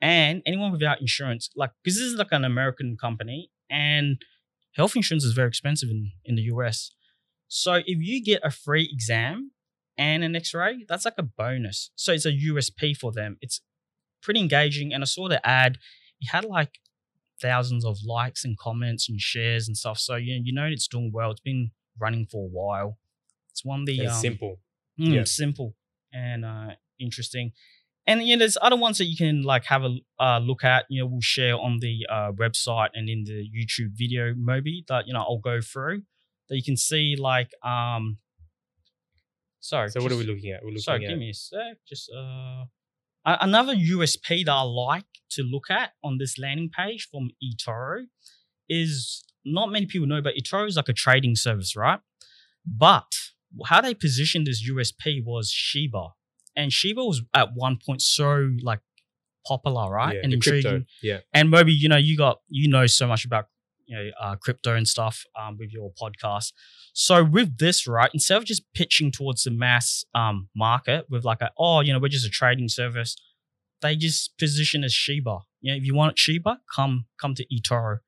and 0.00 0.42
anyone 0.46 0.72
without 0.72 1.00
insurance, 1.00 1.50
like 1.56 1.70
because 1.82 1.98
this 1.98 2.06
is 2.06 2.14
like 2.14 2.32
an 2.32 2.44
American 2.44 2.96
company, 2.96 3.50
and 3.70 4.20
health 4.72 4.96
insurance 4.96 5.24
is 5.24 5.32
very 5.32 5.48
expensive 5.48 5.90
in, 5.90 6.12
in 6.24 6.36
the 6.36 6.42
US. 6.42 6.90
So 7.48 7.74
if 7.74 7.98
you 8.00 8.22
get 8.22 8.40
a 8.44 8.50
free 8.50 8.88
exam 8.90 9.52
and 9.96 10.22
an 10.22 10.36
X-ray, 10.36 10.84
that's 10.88 11.04
like 11.04 11.14
a 11.18 11.22
bonus. 11.22 11.90
So 11.96 12.12
it's 12.12 12.26
a 12.26 12.32
USP 12.32 12.96
for 12.96 13.10
them. 13.10 13.38
It's 13.40 13.60
pretty 14.22 14.40
engaging. 14.40 14.92
And 14.92 15.02
I 15.02 15.06
saw 15.06 15.28
the 15.28 15.44
ad, 15.46 15.78
it 16.20 16.28
had 16.30 16.44
like 16.44 16.78
thousands 17.40 17.84
of 17.84 17.98
likes 18.04 18.44
and 18.44 18.56
comments 18.58 19.08
and 19.08 19.20
shares 19.20 19.68
and 19.68 19.76
stuff. 19.76 19.98
So 19.98 20.16
you 20.16 20.40
you 20.44 20.52
know 20.52 20.64
it's 20.66 20.88
doing 20.88 21.10
well. 21.12 21.30
It's 21.30 21.40
been 21.40 21.70
running 21.98 22.26
for 22.26 22.44
a 22.44 22.48
while. 22.48 22.98
It's 23.50 23.64
one 23.64 23.80
of 23.80 23.86
the 23.86 24.06
um, 24.06 24.14
simple. 24.14 24.60
Mm, 25.00 25.14
Yeah. 25.14 25.24
simple 25.24 25.74
and 26.12 26.44
uh, 26.44 26.70
interesting. 26.98 27.52
And 28.06 28.22
you 28.26 28.36
know, 28.36 28.38
there's 28.40 28.56
other 28.62 28.76
ones 28.76 28.98
that 28.98 29.04
you 29.04 29.16
can 29.16 29.42
like 29.42 29.64
have 29.66 29.84
a 29.84 29.98
uh, 30.18 30.38
look 30.38 30.64
at. 30.64 30.86
You 30.88 31.02
know, 31.02 31.06
we'll 31.06 31.20
share 31.20 31.56
on 31.56 31.78
the 31.80 32.06
uh, 32.10 32.32
website 32.32 32.88
and 32.94 33.08
in 33.08 33.24
the 33.24 33.44
YouTube 33.54 33.90
video, 33.92 34.34
Moby 34.34 34.84
that 34.88 35.06
you 35.06 35.12
know 35.12 35.20
I'll 35.20 35.38
go 35.38 35.60
through 35.60 36.02
that 36.48 36.56
you 36.56 36.62
can 36.62 36.76
see. 36.76 37.16
Like, 37.18 37.50
um, 37.62 38.16
sorry. 39.60 39.90
So 39.90 40.00
what 40.02 40.10
are 40.12 40.16
we 40.16 40.24
looking 40.24 40.50
at? 40.52 40.62
We're 40.62 40.68
looking 40.70 40.82
Sorry, 40.82 41.04
at. 41.04 41.08
give 41.10 41.18
me 41.18 41.30
a 41.30 41.34
sec. 41.34 41.76
Just 41.86 42.10
uh, 42.10 42.64
another 43.40 43.74
USP 43.74 44.44
that 44.44 44.52
I 44.52 44.62
like 44.62 45.04
to 45.30 45.42
look 45.42 45.70
at 45.70 45.90
on 46.02 46.18
this 46.18 46.38
landing 46.38 46.70
page 46.70 47.08
from 47.10 47.30
eToro 47.42 48.04
is 48.68 49.24
not 49.44 49.70
many 49.70 49.86
people 49.86 50.06
know, 50.06 50.22
but 50.22 50.34
eToro 50.34 50.66
is 50.66 50.76
like 50.76 50.88
a 50.88 50.92
trading 50.92 51.36
service, 51.36 51.76
right? 51.76 52.00
But 52.66 53.12
how 53.66 53.80
they 53.80 53.94
positioned 53.94 54.46
this 54.46 54.68
USP 54.68 55.24
was 55.24 55.50
Shiba, 55.50 56.08
and 56.54 56.72
Shiba 56.72 57.04
was 57.04 57.22
at 57.34 57.54
one 57.54 57.78
point 57.84 58.02
so 58.02 58.50
like 58.62 58.80
popular, 59.46 59.90
right, 59.90 60.16
yeah, 60.16 60.20
and 60.22 60.32
intriguing. 60.32 60.70
crypto. 60.70 60.86
Yeah. 61.02 61.18
And 61.32 61.50
Moby, 61.50 61.72
you 61.72 61.88
know, 61.88 61.96
you 61.96 62.16
got 62.16 62.40
you 62.48 62.68
know 62.68 62.86
so 62.86 63.06
much 63.06 63.24
about 63.24 63.46
you 63.88 63.96
know 63.96 64.10
uh, 64.20 64.36
crypto 64.36 64.74
and 64.74 64.86
stuff 64.86 65.24
um, 65.40 65.56
with 65.58 65.72
your 65.72 65.90
podcast. 66.00 66.52
So 66.92 67.24
with 67.24 67.58
this, 67.58 67.86
right, 67.86 68.10
instead 68.14 68.36
of 68.36 68.44
just 68.44 68.62
pitching 68.74 69.10
towards 69.10 69.42
the 69.44 69.50
mass 69.50 70.04
um, 70.14 70.48
market 70.54 71.06
with 71.08 71.24
like 71.24 71.40
a 71.40 71.50
oh, 71.58 71.80
you 71.80 71.92
know, 71.92 71.98
we're 71.98 72.08
just 72.08 72.26
a 72.26 72.30
trading 72.30 72.68
service, 72.68 73.16
they 73.80 73.96
just 73.96 74.36
position 74.38 74.84
as 74.84 74.92
Shiba. 74.92 75.38
You 75.60 75.72
know, 75.72 75.76
if 75.76 75.84
you 75.84 75.94
want 75.94 76.18
Shiba, 76.18 76.60
come 76.74 77.06
come 77.20 77.34
to 77.34 77.46
eToro, 77.46 77.98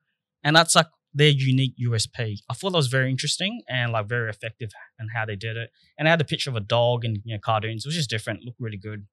and 0.45 0.55
that's 0.55 0.75
like 0.77 0.87
their 1.13 1.31
unique 1.31 1.75
USP. 1.85 2.39
I 2.49 2.55
thought 2.55 2.71
that 2.71 2.77
was 2.77 2.87
very 2.87 3.11
interesting 3.11 3.63
and 3.69 3.93
like 3.93 4.07
very 4.07 4.31
effective 4.31 4.71
and 4.99 5.11
how 5.15 5.25
they 5.25 5.37
did 5.37 5.57
it. 5.57 5.71
And 5.99 6.07
they 6.07 6.11
had 6.11 6.21
a 6.21 6.25
picture 6.25 6.51
of 6.51 6.57
a 6.57 6.61
dog 6.61 7.05
and 7.05 7.19
you 7.25 7.35
know 7.35 7.41
cartoons. 7.41 7.87
Was 7.87 7.97
just 7.97 8.11
different. 8.11 8.45
Looked 8.45 8.61
really 8.61 8.77
good. 8.77 9.07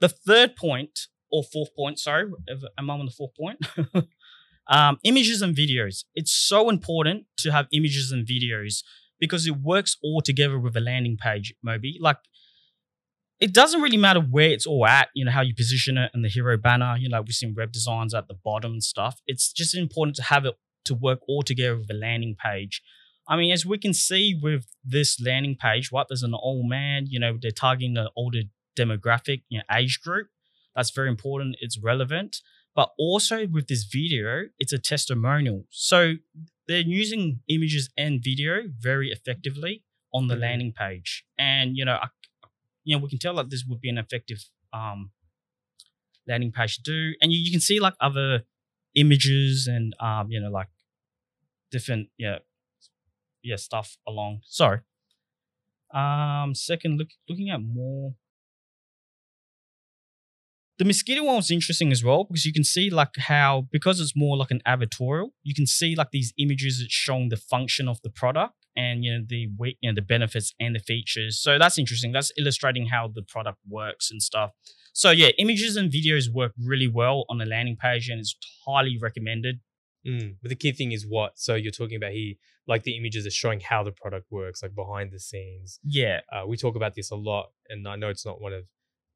The 0.00 0.08
third 0.08 0.56
point 0.56 1.08
or 1.30 1.42
fourth 1.42 1.74
point, 1.74 1.98
sorry, 1.98 2.30
am 2.78 2.90
I 2.90 2.94
on 2.94 3.06
the 3.06 3.12
fourth 3.12 3.34
point? 3.34 3.58
um, 4.72 4.98
images 5.04 5.42
and 5.42 5.54
videos. 5.54 6.04
It's 6.14 6.32
so 6.32 6.70
important 6.70 7.26
to 7.38 7.52
have 7.52 7.66
images 7.72 8.10
and 8.10 8.26
videos 8.26 8.82
because 9.20 9.46
it 9.46 9.56
works 9.58 9.98
all 10.02 10.22
together 10.22 10.58
with 10.58 10.76
a 10.76 10.80
landing 10.80 11.18
page, 11.18 11.54
Moby. 11.62 11.98
Like, 12.00 12.16
it 13.38 13.52
doesn't 13.52 13.82
really 13.82 13.98
matter 13.98 14.20
where 14.20 14.48
it's 14.48 14.66
all 14.66 14.86
at, 14.86 15.08
you 15.14 15.24
know, 15.26 15.30
how 15.30 15.42
you 15.42 15.54
position 15.54 15.98
it 15.98 16.10
and 16.14 16.24
the 16.24 16.28
hero 16.28 16.56
banner, 16.56 16.96
you 16.98 17.08
know, 17.08 17.18
like 17.18 17.26
we've 17.26 17.34
seen 17.34 17.54
web 17.54 17.70
designs 17.70 18.14
at 18.14 18.28
the 18.28 18.34
bottom 18.34 18.72
and 18.72 18.82
stuff. 18.82 19.20
It's 19.26 19.52
just 19.52 19.76
important 19.76 20.16
to 20.16 20.22
have 20.22 20.46
it 20.46 20.54
to 20.86 20.94
work 20.94 21.20
all 21.28 21.42
together 21.42 21.76
with 21.76 21.90
a 21.90 21.94
landing 21.94 22.34
page. 22.42 22.82
I 23.28 23.36
mean, 23.36 23.52
as 23.52 23.66
we 23.66 23.78
can 23.78 23.92
see 23.92 24.38
with 24.40 24.66
this 24.84 25.20
landing 25.20 25.56
page, 25.56 25.92
right, 25.92 26.06
there's 26.08 26.22
an 26.22 26.34
old 26.34 26.68
man, 26.68 27.06
you 27.08 27.20
know, 27.20 27.36
they're 27.40 27.50
targeting 27.50 27.94
the 27.94 28.10
older 28.16 28.42
demographic, 28.76 29.42
you 29.48 29.58
know, 29.58 29.64
age 29.76 30.00
group. 30.00 30.28
That's 30.74 30.90
very 30.90 31.08
important. 31.08 31.56
It's 31.60 31.78
relevant. 31.78 32.38
But 32.74 32.92
also 32.98 33.46
with 33.46 33.66
this 33.68 33.84
video, 33.84 34.48
it's 34.58 34.72
a 34.72 34.78
testimonial. 34.78 35.66
So 35.70 36.14
they're 36.66 36.80
using 36.80 37.40
images 37.48 37.90
and 37.98 38.22
video 38.22 38.62
very 38.78 39.10
effectively 39.10 39.84
on 40.14 40.28
the 40.28 40.36
Mhm. 40.36 40.40
landing 40.40 40.72
page. 40.72 41.24
And, 41.38 41.76
you 41.76 41.84
know, 41.84 41.98
I, 42.02 42.08
you 42.84 42.96
know, 42.96 43.02
we 43.02 43.10
can 43.10 43.18
tell 43.18 43.34
that 43.36 43.50
this 43.50 43.64
would 43.66 43.80
be 43.80 43.88
an 43.90 43.98
effective 43.98 44.44
um, 44.72 45.10
landing 46.26 46.52
page 46.52 46.76
to 46.76 46.82
do. 46.82 47.14
And 47.20 47.32
you, 47.32 47.38
you 47.38 47.50
can 47.50 47.60
see 47.60 47.78
like 47.80 47.94
other 48.00 48.44
images 48.94 49.66
and, 49.66 49.94
um, 50.00 50.30
you 50.30 50.40
know, 50.40 50.50
like 50.50 50.68
different, 51.70 52.08
yeah, 52.16 52.38
yeah, 53.42 53.56
stuff 53.56 53.98
along. 54.06 54.40
Sorry. 54.44 54.80
Um, 55.92 56.54
second, 56.54 56.98
look, 56.98 57.10
looking 57.28 57.50
at 57.50 57.60
more 57.62 58.14
the 60.78 60.84
mosquito 60.84 61.22
one 61.22 61.36
was 61.36 61.50
interesting 61.50 61.92
as 61.92 62.02
well 62.02 62.24
because 62.24 62.44
you 62.44 62.52
can 62.52 62.64
see 62.64 62.90
like 62.90 63.16
how 63.16 63.66
because 63.70 64.00
it's 64.00 64.16
more 64.16 64.36
like 64.36 64.50
an 64.50 64.62
advertorial, 64.66 65.30
you 65.42 65.54
can 65.54 65.66
see 65.66 65.94
like 65.94 66.10
these 66.10 66.32
images 66.38 66.80
that's 66.80 66.92
showing 66.92 67.28
the 67.28 67.36
function 67.36 67.88
of 67.88 68.00
the 68.02 68.10
product 68.10 68.54
and 68.74 69.04
you 69.04 69.12
know 69.12 69.24
the 69.28 69.48
you 69.60 69.90
know 69.90 69.94
the 69.94 70.02
benefits 70.02 70.54
and 70.58 70.74
the 70.74 70.80
features. 70.80 71.40
So 71.40 71.58
that's 71.58 71.78
interesting. 71.78 72.12
That's 72.12 72.32
illustrating 72.38 72.86
how 72.86 73.08
the 73.08 73.22
product 73.22 73.58
works 73.68 74.10
and 74.10 74.22
stuff. 74.22 74.52
So 74.92 75.10
yeah, 75.10 75.28
images 75.38 75.76
and 75.76 75.90
videos 75.90 76.32
work 76.32 76.52
really 76.58 76.88
well 76.88 77.24
on 77.28 77.38
the 77.38 77.46
landing 77.46 77.76
page 77.76 78.08
and 78.08 78.20
it's 78.20 78.36
highly 78.66 78.98
recommended. 79.00 79.60
Mm. 80.06 80.36
But 80.42 80.48
the 80.48 80.56
key 80.56 80.72
thing 80.72 80.92
is 80.92 81.06
what? 81.06 81.38
So 81.38 81.54
you're 81.54 81.72
talking 81.72 81.96
about 81.96 82.12
here, 82.12 82.34
like 82.66 82.82
the 82.82 82.96
images 82.96 83.26
are 83.26 83.30
showing 83.30 83.60
how 83.60 83.82
the 83.84 83.92
product 83.92 84.26
works, 84.30 84.62
like 84.62 84.74
behind 84.74 85.12
the 85.12 85.20
scenes. 85.20 85.78
Yeah, 85.84 86.20
Uh, 86.32 86.46
we 86.46 86.56
talk 86.56 86.76
about 86.76 86.94
this 86.94 87.10
a 87.10 87.16
lot, 87.16 87.50
and 87.68 87.86
I 87.86 87.96
know 87.96 88.08
it's 88.08 88.26
not 88.26 88.40
one 88.40 88.52
of 88.52 88.64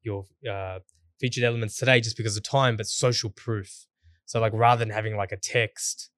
your 0.01 0.25
uh, 0.49 0.79
featured 1.19 1.43
elements 1.43 1.77
today 1.77 1.99
just 2.01 2.17
because 2.17 2.37
of 2.37 2.43
time, 2.43 2.77
but 2.77 2.87
social 2.87 3.29
proof. 3.29 3.85
So 4.25 4.39
like 4.39 4.53
rather 4.53 4.79
than 4.79 4.89
having 4.93 5.15
like 5.15 5.31
a 5.31 5.37
text, 5.37 6.09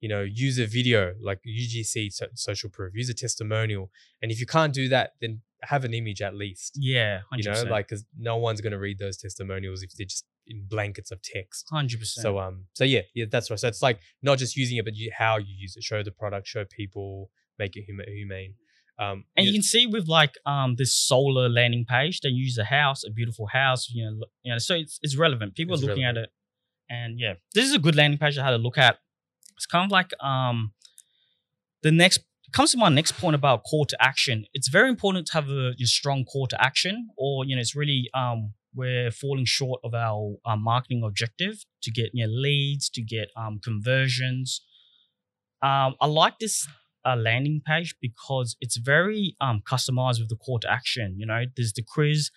you 0.00 0.08
know, 0.08 0.22
use 0.22 0.58
a 0.58 0.66
video 0.66 1.14
like 1.22 1.40
UGC 1.46 2.12
so- 2.12 2.26
social 2.34 2.70
proof, 2.70 2.94
use 2.94 3.08
a 3.10 3.14
testimonial, 3.14 3.90
and 4.22 4.30
if 4.30 4.38
you 4.40 4.46
can't 4.46 4.72
do 4.72 4.88
that, 4.88 5.12
then 5.20 5.42
have 5.64 5.84
an 5.84 5.92
image 5.92 6.22
at 6.22 6.34
least. 6.34 6.76
yeah, 6.76 7.20
100%. 7.32 7.38
You 7.44 7.50
know, 7.50 7.62
like 7.70 7.88
because 7.88 8.04
no 8.16 8.36
one's 8.36 8.60
gonna 8.60 8.78
read 8.78 8.98
those 8.98 9.16
testimonials 9.16 9.82
if 9.82 9.90
they're 9.96 10.06
just 10.06 10.24
in 10.46 10.66
blankets 10.68 11.10
of 11.10 11.20
text. 11.20 11.66
hundred 11.70 11.98
percent. 11.98 12.22
So 12.22 12.38
um, 12.38 12.66
so 12.74 12.84
yeah, 12.84 13.00
yeah, 13.14 13.24
that's 13.30 13.50
right. 13.50 13.58
So 13.58 13.66
it's 13.68 13.82
like 13.82 13.98
not 14.22 14.38
just 14.38 14.56
using 14.56 14.76
it, 14.76 14.84
but 14.84 14.94
you, 14.94 15.10
how 15.16 15.36
you 15.36 15.52
use 15.56 15.76
it. 15.76 15.82
Show 15.82 16.02
the 16.04 16.12
product, 16.12 16.46
show 16.46 16.64
people, 16.64 17.30
make 17.58 17.76
it 17.76 17.84
huma- 17.90 18.08
humane. 18.08 18.54
Um, 19.00 19.24
And 19.36 19.46
you 19.46 19.52
can 19.52 19.62
see 19.62 19.86
with 19.86 20.08
like 20.08 20.34
um 20.46 20.74
this 20.76 20.92
solar 20.94 21.48
landing 21.48 21.84
page, 21.84 22.20
they 22.20 22.30
use 22.30 22.58
a 22.58 22.64
house, 22.64 23.04
a 23.04 23.10
beautiful 23.10 23.46
house, 23.46 23.88
you 23.90 24.04
know, 24.04 24.24
you 24.42 24.52
know, 24.52 24.58
so 24.58 24.74
it's 24.74 24.98
it's 25.02 25.16
relevant. 25.16 25.54
People 25.54 25.74
It's 25.74 25.84
are 25.84 25.86
looking 25.88 26.04
relevant. 26.04 26.28
at 26.28 26.90
it, 26.90 26.94
and 26.98 27.20
yeah, 27.20 27.34
this 27.54 27.64
is 27.64 27.74
a 27.74 27.78
good 27.78 27.94
landing 27.96 28.18
page 28.18 28.36
I 28.38 28.44
had 28.44 28.50
to 28.50 28.58
look 28.58 28.78
at. 28.78 28.98
It's 29.56 29.66
kind 29.66 29.84
of 29.84 29.90
like 29.90 30.10
um 30.22 30.72
the 31.82 31.92
next 31.92 32.18
comes 32.52 32.72
to 32.72 32.78
my 32.78 32.88
next 32.88 33.12
point 33.12 33.34
about 33.36 33.62
call 33.70 33.84
to 33.86 33.96
action. 34.00 34.46
It's 34.54 34.68
very 34.68 34.88
important 34.88 35.26
to 35.28 35.32
have 35.34 35.48
a, 35.48 35.72
strong 35.84 36.24
call 36.24 36.46
to 36.48 36.60
action, 36.60 37.10
or 37.16 37.44
you 37.44 37.54
know, 37.54 37.60
it's 37.60 37.76
really 37.76 38.10
um 38.14 38.54
we're 38.74 39.10
falling 39.10 39.44
short 39.44 39.80
of 39.84 39.94
our 39.94 40.36
uh, 40.44 40.56
marketing 40.56 41.02
objective 41.04 41.64
to 41.82 41.90
get 41.90 42.10
you 42.14 42.26
know, 42.26 42.32
leads, 42.32 42.88
to 42.90 43.02
get 43.02 43.28
um, 43.36 43.58
conversions. 43.62 44.60
Um, 45.62 45.96
I 46.00 46.06
like 46.06 46.38
this 46.38 46.68
landing 47.16 47.62
page 47.66 47.94
because 48.00 48.56
it's 48.60 48.76
very 48.76 49.36
um, 49.40 49.62
customized 49.68 50.20
with 50.20 50.28
the 50.28 50.36
call 50.36 50.58
to 50.60 50.70
action. 50.70 51.14
You 51.18 51.26
know, 51.26 51.44
there's 51.56 51.72
the 51.72 51.82
quiz. 51.82 52.30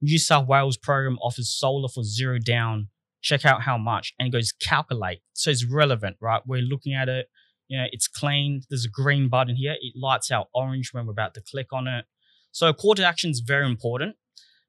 New 0.00 0.18
South 0.18 0.46
Wales 0.46 0.76
program 0.76 1.18
offers 1.20 1.50
solar 1.50 1.88
for 1.88 2.04
zero 2.04 2.38
down. 2.38 2.88
Check 3.20 3.44
out 3.44 3.62
how 3.62 3.76
much, 3.76 4.14
and 4.18 4.28
it 4.28 4.30
goes 4.30 4.52
calculate. 4.52 5.20
So 5.32 5.50
it's 5.50 5.64
relevant, 5.64 6.16
right? 6.20 6.40
We're 6.46 6.62
looking 6.62 6.94
at 6.94 7.08
it. 7.08 7.26
You 7.66 7.78
know, 7.78 7.86
it's 7.90 8.06
clean. 8.06 8.62
There's 8.70 8.84
a 8.84 8.90
green 8.90 9.28
button 9.28 9.56
here. 9.56 9.76
It 9.80 9.94
lights 9.96 10.30
out 10.30 10.48
orange 10.54 10.90
when 10.92 11.06
we're 11.06 11.12
about 11.12 11.34
to 11.34 11.42
click 11.42 11.72
on 11.72 11.88
it. 11.88 12.04
So 12.52 12.72
call 12.72 12.94
to 12.94 13.04
action 13.04 13.30
is 13.30 13.40
very 13.40 13.66
important. 13.66 14.16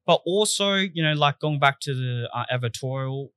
But 0.06 0.22
also, 0.26 0.74
you 0.74 1.02
know, 1.02 1.12
like 1.12 1.38
going 1.38 1.60
back 1.60 1.80
to 1.80 1.94
the 1.94 2.28
uh, 2.34 2.44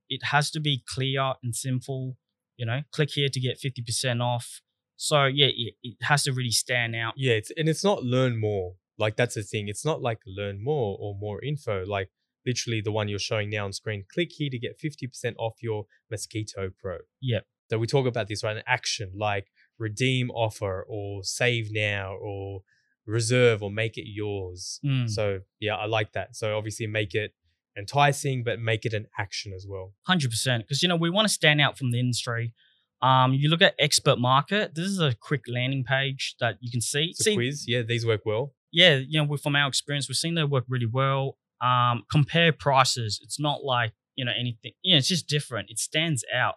it 0.10 0.24
has 0.24 0.50
to 0.52 0.60
be 0.60 0.84
clear 0.88 1.34
and 1.44 1.56
simple. 1.56 2.18
You 2.58 2.66
know, 2.66 2.82
click 2.92 3.12
here 3.12 3.30
to 3.30 3.40
get 3.40 3.60
50% 3.60 4.22
off. 4.22 4.62
So 5.04 5.26
yeah, 5.26 5.48
it, 5.48 5.74
it 5.84 5.98
has 6.04 6.24
to 6.24 6.32
really 6.32 6.52
stand 6.52 6.96
out. 6.96 7.16
Yeah, 7.18 7.34
it's 7.34 7.52
and 7.58 7.68
it's 7.68 7.84
not 7.84 8.04
learn 8.04 8.40
more. 8.40 8.76
Like 8.98 9.18
that's 9.18 9.36
the 9.36 9.44
thing. 9.44 9.68
It's 9.68 9.84
not 9.84 10.02
like 10.02 10.20
learn 10.26 10.64
more 10.64 10.98
or 10.98 11.14
more 11.20 11.44
info. 11.44 11.84
Like 11.86 12.10
literally 12.46 12.80
the 12.80 12.94
one 12.94 13.10
you're 13.10 13.20
showing 13.20 13.50
now 13.50 13.66
on 13.66 13.74
screen. 13.74 14.06
Click 14.14 14.30
here 14.32 14.50
to 14.50 14.58
get 14.58 14.80
50% 14.80 15.36
off 15.38 15.56
your 15.62 15.88
Mosquito 16.10 16.70
Pro. 16.80 17.00
Yep. 17.22 17.46
So 17.70 17.80
we 17.80 17.86
talk 17.86 18.08
about 18.08 18.30
this 18.30 18.46
right 18.46 18.56
an 18.56 18.64
action 18.66 19.12
like 19.18 19.48
redeem 19.78 20.30
offer 20.32 20.86
or 20.88 21.24
save 21.24 21.68
now 21.72 22.16
or 22.16 22.62
reserve 23.06 23.62
or 23.62 23.72
make 23.72 23.98
it 23.98 24.08
yours. 24.08 24.80
Mm. 24.86 25.10
So 25.10 25.40
yeah, 25.60 25.76
I 25.76 25.86
like 25.86 26.14
that. 26.14 26.38
So 26.38 26.58
obviously 26.58 26.88
make 26.88 27.14
it 27.14 27.34
enticing, 27.78 28.46
but 28.46 28.58
make 28.58 28.86
it 28.86 28.94
an 28.94 29.08
action 29.20 29.52
as 29.54 29.66
well. 29.68 29.96
Hundred 30.04 30.32
percent, 30.32 30.64
because 30.64 30.82
you 30.82 30.88
know 30.88 30.96
we 30.96 31.10
want 31.10 31.28
to 31.28 31.34
stand 31.34 31.60
out 31.60 31.78
from 31.78 31.92
the 31.92 32.00
industry. 32.00 32.54
Um, 33.04 33.34
you 33.34 33.50
look 33.50 33.62
at 33.62 33.76
expert 33.78 34.18
market. 34.18 34.76
This 34.76 34.86
is 34.86 35.00
a 35.00 35.14
quick 35.14 35.42
landing 35.48 35.84
page 35.84 36.36
that 36.40 36.56
you 36.62 36.72
can 36.72 36.80
see. 36.80 37.08
It's 37.12 37.20
a 37.20 37.24
see, 37.24 37.36
quiz. 37.36 37.66
Yeah, 37.68 37.82
these 37.82 38.06
work 38.06 38.22
well. 38.26 38.54
yeah, 38.72 38.96
you 38.96 39.22
know, 39.22 39.38
from 39.38 39.58
our 39.58 39.68
experience, 39.68 40.08
we've 40.08 40.16
seen 40.16 40.36
they 40.36 40.44
work 40.46 40.64
really 40.70 40.90
well. 40.92 41.38
Um, 41.62 42.04
compare 42.10 42.54
prices. 42.54 43.20
It's 43.22 43.40
not 43.40 43.64
like 43.64 43.92
you 44.16 44.24
know 44.24 44.32
anything. 44.32 44.72
You 44.82 44.94
know, 44.94 45.00
it's 45.00 45.10
just 45.10 45.28
different. 45.28 45.70
It 45.70 45.80
stands 45.80 46.24
out. 46.34 46.56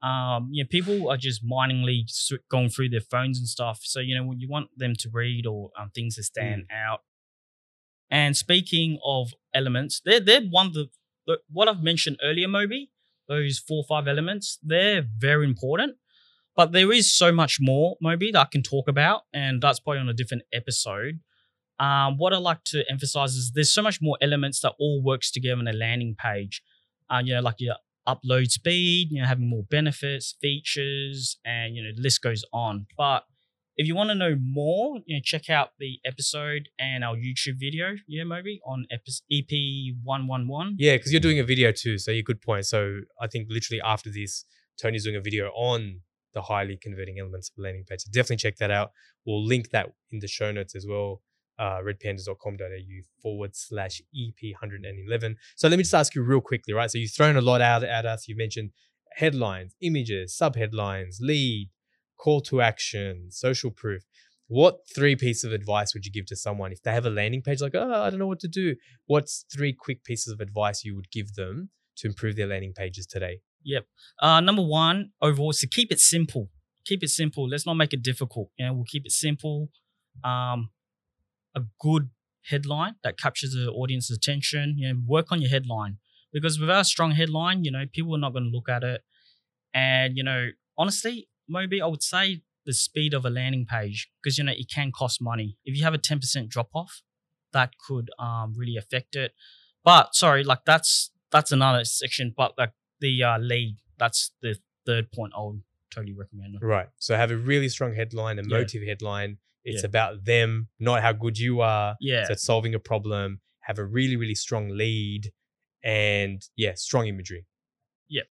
Um, 0.00 0.48
you 0.52 0.62
know, 0.62 0.68
people 0.70 1.10
are 1.10 1.16
just 1.16 1.44
miningly 1.44 2.04
going 2.50 2.70
through 2.70 2.90
their 2.90 3.00
phones 3.00 3.38
and 3.38 3.48
stuff. 3.48 3.80
So 3.82 3.98
you 3.98 4.14
know, 4.14 4.24
when 4.24 4.38
you 4.38 4.48
want 4.48 4.68
them 4.76 4.94
to 5.00 5.10
read 5.12 5.44
or 5.44 5.70
um, 5.78 5.90
things 5.92 6.14
to 6.16 6.22
stand 6.22 6.66
out. 6.72 7.00
And 8.12 8.36
speaking 8.36 8.98
of 9.04 9.32
elements, 9.52 10.00
they're 10.04 10.20
they're 10.20 10.42
one 10.42 10.68
of 10.68 10.74
the, 10.74 10.88
the 11.26 11.38
what 11.50 11.66
I've 11.68 11.82
mentioned 11.82 12.18
earlier, 12.22 12.46
Moby. 12.46 12.90
Those 13.30 13.60
four 13.60 13.78
or 13.78 13.86
five 13.88 14.08
elements, 14.08 14.58
they're 14.62 15.06
very 15.16 15.46
important. 15.46 15.96
But 16.56 16.72
there 16.72 16.92
is 16.92 17.16
so 17.16 17.30
much 17.30 17.58
more, 17.60 17.96
Moby, 18.02 18.32
that 18.32 18.40
I 18.40 18.48
can 18.50 18.62
talk 18.62 18.88
about, 18.88 19.22
and 19.32 19.62
that's 19.62 19.80
probably 19.80 20.00
on 20.00 20.08
a 20.08 20.12
different 20.12 20.42
episode. 20.52 21.20
Um, 21.78 22.18
what 22.18 22.34
I 22.34 22.38
like 22.38 22.64
to 22.64 22.84
emphasize 22.90 23.34
is 23.36 23.52
there's 23.54 23.72
so 23.72 23.82
much 23.82 24.00
more 24.02 24.18
elements 24.20 24.60
that 24.60 24.74
all 24.78 25.02
works 25.02 25.30
together 25.30 25.60
on 25.60 25.68
a 25.68 25.72
landing 25.72 26.16
page. 26.18 26.62
Uh, 27.08 27.22
you 27.24 27.34
know, 27.34 27.40
like 27.40 27.54
your 27.60 27.76
upload 28.06 28.50
speed, 28.50 29.08
you 29.12 29.20
know, 29.20 29.26
having 29.26 29.48
more 29.48 29.62
benefits, 29.70 30.34
features, 30.42 31.38
and 31.44 31.76
you 31.76 31.82
know, 31.82 31.90
the 31.94 32.02
list 32.02 32.20
goes 32.22 32.44
on. 32.52 32.86
But 32.98 33.24
if 33.80 33.86
you 33.86 33.94
want 33.94 34.10
to 34.10 34.14
know 34.14 34.36
more, 34.38 35.00
you 35.06 35.16
know, 35.16 35.22
check 35.24 35.48
out 35.48 35.70
the 35.78 35.98
episode 36.04 36.68
and 36.78 37.02
our 37.02 37.16
YouTube 37.16 37.58
video, 37.58 37.94
yeah, 38.06 38.24
Moby, 38.24 38.60
on 38.66 38.84
EP 38.92 39.94
one 40.04 40.26
one 40.26 40.46
one. 40.46 40.76
Yeah, 40.78 40.96
because 40.98 41.12
you're 41.12 41.20
doing 41.20 41.40
a 41.40 41.44
video 41.44 41.72
too. 41.72 41.96
So 41.96 42.10
you 42.10 42.22
good 42.22 42.42
point. 42.42 42.66
So 42.66 43.00
I 43.22 43.26
think 43.26 43.48
literally 43.48 43.80
after 43.82 44.10
this, 44.10 44.44
Tony's 44.78 45.04
doing 45.04 45.16
a 45.16 45.20
video 45.22 45.46
on 45.52 46.00
the 46.34 46.42
highly 46.42 46.76
converting 46.76 47.18
elements 47.18 47.48
of 47.48 47.54
landing 47.56 47.84
page. 47.88 48.02
So 48.02 48.10
definitely 48.12 48.36
check 48.36 48.58
that 48.58 48.70
out. 48.70 48.90
We'll 49.24 49.42
link 49.42 49.70
that 49.70 49.94
in 50.12 50.18
the 50.18 50.28
show 50.28 50.52
notes 50.52 50.74
as 50.74 50.86
well. 50.86 51.22
Uh, 51.58 51.80
redpandas.com.au 51.80 53.02
forward 53.22 53.56
slash 53.56 54.02
EP 54.14 54.52
111. 54.60 55.36
So 55.56 55.68
let 55.68 55.78
me 55.78 55.84
just 55.84 55.94
ask 55.94 56.14
you 56.14 56.22
real 56.22 56.42
quickly, 56.42 56.74
right? 56.74 56.90
So 56.90 56.98
you've 56.98 57.12
thrown 57.12 57.36
a 57.36 57.40
lot 57.40 57.62
out 57.62 57.82
at 57.82 58.04
us. 58.04 58.28
You 58.28 58.36
mentioned 58.36 58.72
headlines, 59.16 59.74
images, 59.80 60.36
sub 60.36 60.54
headlines, 60.54 61.18
lead, 61.22 61.70
call 62.20 62.40
to 62.42 62.60
action, 62.60 63.30
social 63.30 63.70
proof. 63.70 64.02
What 64.48 64.78
three 64.94 65.14
pieces 65.14 65.44
of 65.44 65.52
advice 65.52 65.94
would 65.94 66.04
you 66.04 66.12
give 66.12 66.26
to 66.26 66.36
someone 66.36 66.72
if 66.72 66.82
they 66.82 66.92
have 66.92 67.06
a 67.06 67.10
landing 67.10 67.40
page 67.40 67.60
like, 67.60 67.74
oh, 67.74 68.02
I 68.02 68.10
don't 68.10 68.18
know 68.18 68.26
what 68.26 68.40
to 68.40 68.48
do? 68.48 68.74
What's 69.06 69.44
three 69.52 69.72
quick 69.72 70.02
pieces 70.02 70.32
of 70.32 70.40
advice 70.40 70.84
you 70.84 70.96
would 70.96 71.10
give 71.10 71.34
them 71.34 71.70
to 71.98 72.08
improve 72.08 72.36
their 72.36 72.48
landing 72.48 72.72
pages 72.72 73.06
today? 73.06 73.40
Yep. 73.64 73.86
Uh, 74.20 74.40
number 74.40 74.62
one, 74.62 75.12
overall, 75.22 75.50
is 75.50 75.60
to 75.60 75.68
keep 75.68 75.92
it 75.92 76.00
simple. 76.00 76.48
Keep 76.84 77.04
it 77.04 77.10
simple. 77.10 77.48
Let's 77.48 77.66
not 77.66 77.74
make 77.74 77.92
it 77.92 78.02
difficult. 78.02 78.50
You 78.58 78.66
know, 78.66 78.72
we'll 78.74 78.84
keep 78.84 79.06
it 79.06 79.12
simple. 79.12 79.68
Um, 80.24 80.70
a 81.54 81.62
good 81.78 82.10
headline 82.46 82.96
that 83.04 83.18
captures 83.18 83.52
the 83.52 83.70
audience's 83.70 84.16
attention. 84.16 84.74
You 84.78 84.88
know, 84.88 85.00
work 85.06 85.30
on 85.30 85.40
your 85.40 85.50
headline 85.50 85.98
because 86.32 86.58
without 86.58 86.80
a 86.80 86.84
strong 86.84 87.12
headline, 87.12 87.64
you 87.64 87.70
know, 87.70 87.84
people 87.92 88.14
are 88.16 88.18
not 88.18 88.32
going 88.32 88.44
to 88.44 88.50
look 88.50 88.68
at 88.68 88.82
it. 88.82 89.02
And 89.72 90.16
you 90.16 90.24
know, 90.24 90.48
honestly, 90.76 91.28
maybe 91.50 91.82
I 91.82 91.86
would 91.86 92.02
say 92.02 92.42
the 92.66 92.72
speed 92.72 93.12
of 93.14 93.24
a 93.24 93.30
landing 93.30 93.66
page 93.66 94.10
because 94.22 94.38
you 94.38 94.44
know 94.44 94.52
it 94.52 94.70
can 94.70 94.92
cost 94.92 95.20
money. 95.20 95.56
If 95.64 95.76
you 95.76 95.84
have 95.84 95.94
a 95.94 95.98
ten 95.98 96.18
percent 96.20 96.48
drop 96.48 96.68
off, 96.74 97.02
that 97.52 97.70
could 97.86 98.10
um 98.18 98.54
really 98.56 98.76
affect 98.76 99.16
it. 99.16 99.32
But 99.84 100.14
sorry, 100.14 100.44
like 100.44 100.64
that's 100.64 101.10
that's 101.30 101.52
another 101.52 101.84
section. 101.84 102.32
But 102.36 102.54
like 102.58 102.72
the 103.00 103.22
uh, 103.22 103.38
lead, 103.38 103.76
that's 103.98 104.32
the 104.42 104.56
third 104.86 105.10
point 105.12 105.32
I 105.36 105.40
would 105.42 105.62
totally 105.90 106.14
recommend. 106.14 106.58
Right. 106.60 106.88
So 106.98 107.16
have 107.16 107.30
a 107.30 107.36
really 107.36 107.68
strong 107.68 107.94
headline, 107.94 108.38
a 108.38 108.42
Yeah. 108.42 108.58
motive 108.58 108.82
headline. 108.86 109.38
It's 109.64 109.82
Yeah. 109.82 109.86
about 109.88 110.24
them, 110.24 110.68
not 110.78 111.02
how 111.02 111.12
good 111.12 111.38
you 111.38 111.60
are. 111.60 111.96
Yeah, 112.00 112.24
So 112.26 112.32
it's 112.34 112.42
solving 112.44 112.74
a 112.74 112.78
problem. 112.78 113.40
Have 113.60 113.78
a 113.78 113.84
really, 113.84 114.16
really 114.16 114.34
strong 114.34 114.68
lead, 114.70 115.32
and 115.82 116.42
yeah, 116.56 116.74
strong 116.74 117.06
imagery. 117.08 117.46
Yep. 118.08 118.26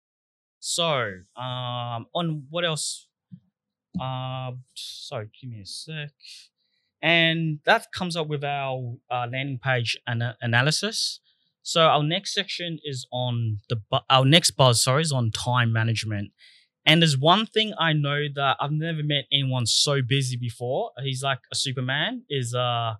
So, 0.61 0.89
um, 1.37 2.07
on 2.15 2.47
what 2.51 2.65
else? 2.65 3.06
Uh, 4.01 4.53
sorry, 4.75 5.29
give 5.41 5.51
me 5.51 5.61
a 5.61 5.67
sec. 5.67 6.11
And 7.03 7.61
that 7.65 7.87
comes 7.93 8.17
up 8.17 8.27
with 8.27 8.43
our 8.45 8.97
uh, 9.11 9.27
landing 9.31 9.59
page 9.63 9.97
ana- 10.07 10.37
analysis. 10.41 11.21
So 11.63 11.83
our 11.83 12.03
next 12.03 12.33
section 12.35 12.79
is 12.85 13.07
on 13.13 13.59
the 13.69 13.77
bu- 13.77 13.99
our 14.09 14.25
next 14.25 14.53
buzz. 14.53 14.83
Sorry, 14.83 15.03
is 15.03 15.13
on 15.13 15.31
time 15.31 15.73
management. 15.73 16.31
And 16.85 17.03
there's 17.03 17.19
one 17.19 17.47
thing 17.47 17.75
I 17.79 17.93
know 17.93 18.27
that 18.35 18.57
I've 18.61 18.71
never 18.73 19.03
met 19.03 19.25
anyone 19.33 19.67
so 19.67 20.01
busy 20.03 20.37
before. 20.37 20.93
He's 21.03 21.23
like 21.23 21.41
a 21.53 21.57
Superman. 21.57 22.23
Is 22.31 22.55
uh 22.55 22.95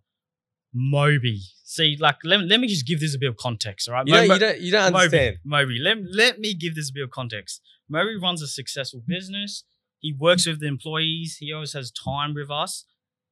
Moby. 0.75 1.41
See, 1.65 1.97
like 1.99 2.17
let, 2.25 2.41
let 2.41 2.61
me 2.61 2.67
just 2.69 2.87
give 2.87 3.01
this 3.01 3.15
a 3.15 3.19
bit 3.19 3.29
of 3.31 3.37
context. 3.37 3.89
All 3.89 3.95
right, 3.95 4.07
You 4.07 4.15
Mo- 4.15 4.35
you 4.35 4.39
don't, 4.41 4.61
you 4.61 4.73
don't 4.73 4.95
understand. 4.95 5.37
Moby, 5.45 5.79
let, 5.81 5.99
let 6.13 6.39
me 6.39 6.55
give 6.55 6.75
this 6.75 6.91
a 6.91 6.93
bit 6.93 7.05
of 7.05 7.11
context. 7.11 7.61
Moby 7.89 8.17
runs 8.21 8.43
a 8.43 8.47
successful 8.49 9.03
business. 9.07 9.65
He 10.01 10.13
works 10.13 10.47
with 10.47 10.61
the 10.61 10.67
employees. 10.67 11.37
He 11.41 11.53
always 11.53 11.73
has 11.73 11.91
time 11.91 12.35
with 12.35 12.51
us. 12.51 12.85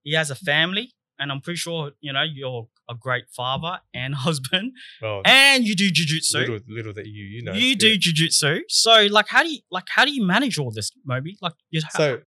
He 0.02 0.14
has 0.14 0.30
a 0.30 0.34
family, 0.34 0.92
and 1.18 1.30
I'm 1.30 1.40
pretty 1.40 1.58
sure 1.58 1.92
you 2.00 2.12
know 2.12 2.22
you're 2.22 2.68
a 2.88 2.94
great 2.94 3.24
father 3.34 3.78
and 3.94 4.14
husband, 4.26 4.72
Well, 5.00 5.22
and 5.24 5.64
you 5.64 5.74
do 5.74 5.90
jujitsu. 5.90 6.34
little, 6.34 6.60
little 6.68 6.92
that 6.94 7.06
you, 7.06 7.24
you 7.24 7.42
know. 7.42 7.52
you 7.52 7.76
do 7.76 7.88
yeah. 7.88 7.96
jujitsu. 7.96 8.60
So, 8.68 9.06
like, 9.10 9.28
how 9.28 9.42
do 9.42 9.50
you 9.50 9.60
like 9.70 9.84
how 9.88 10.04
do 10.04 10.12
you 10.12 10.24
manage 10.26 10.58
all 10.58 10.70
this, 10.70 10.90
Moby? 11.04 11.36
Like, 11.40 11.54
you 11.70 11.80
So 11.92 12.20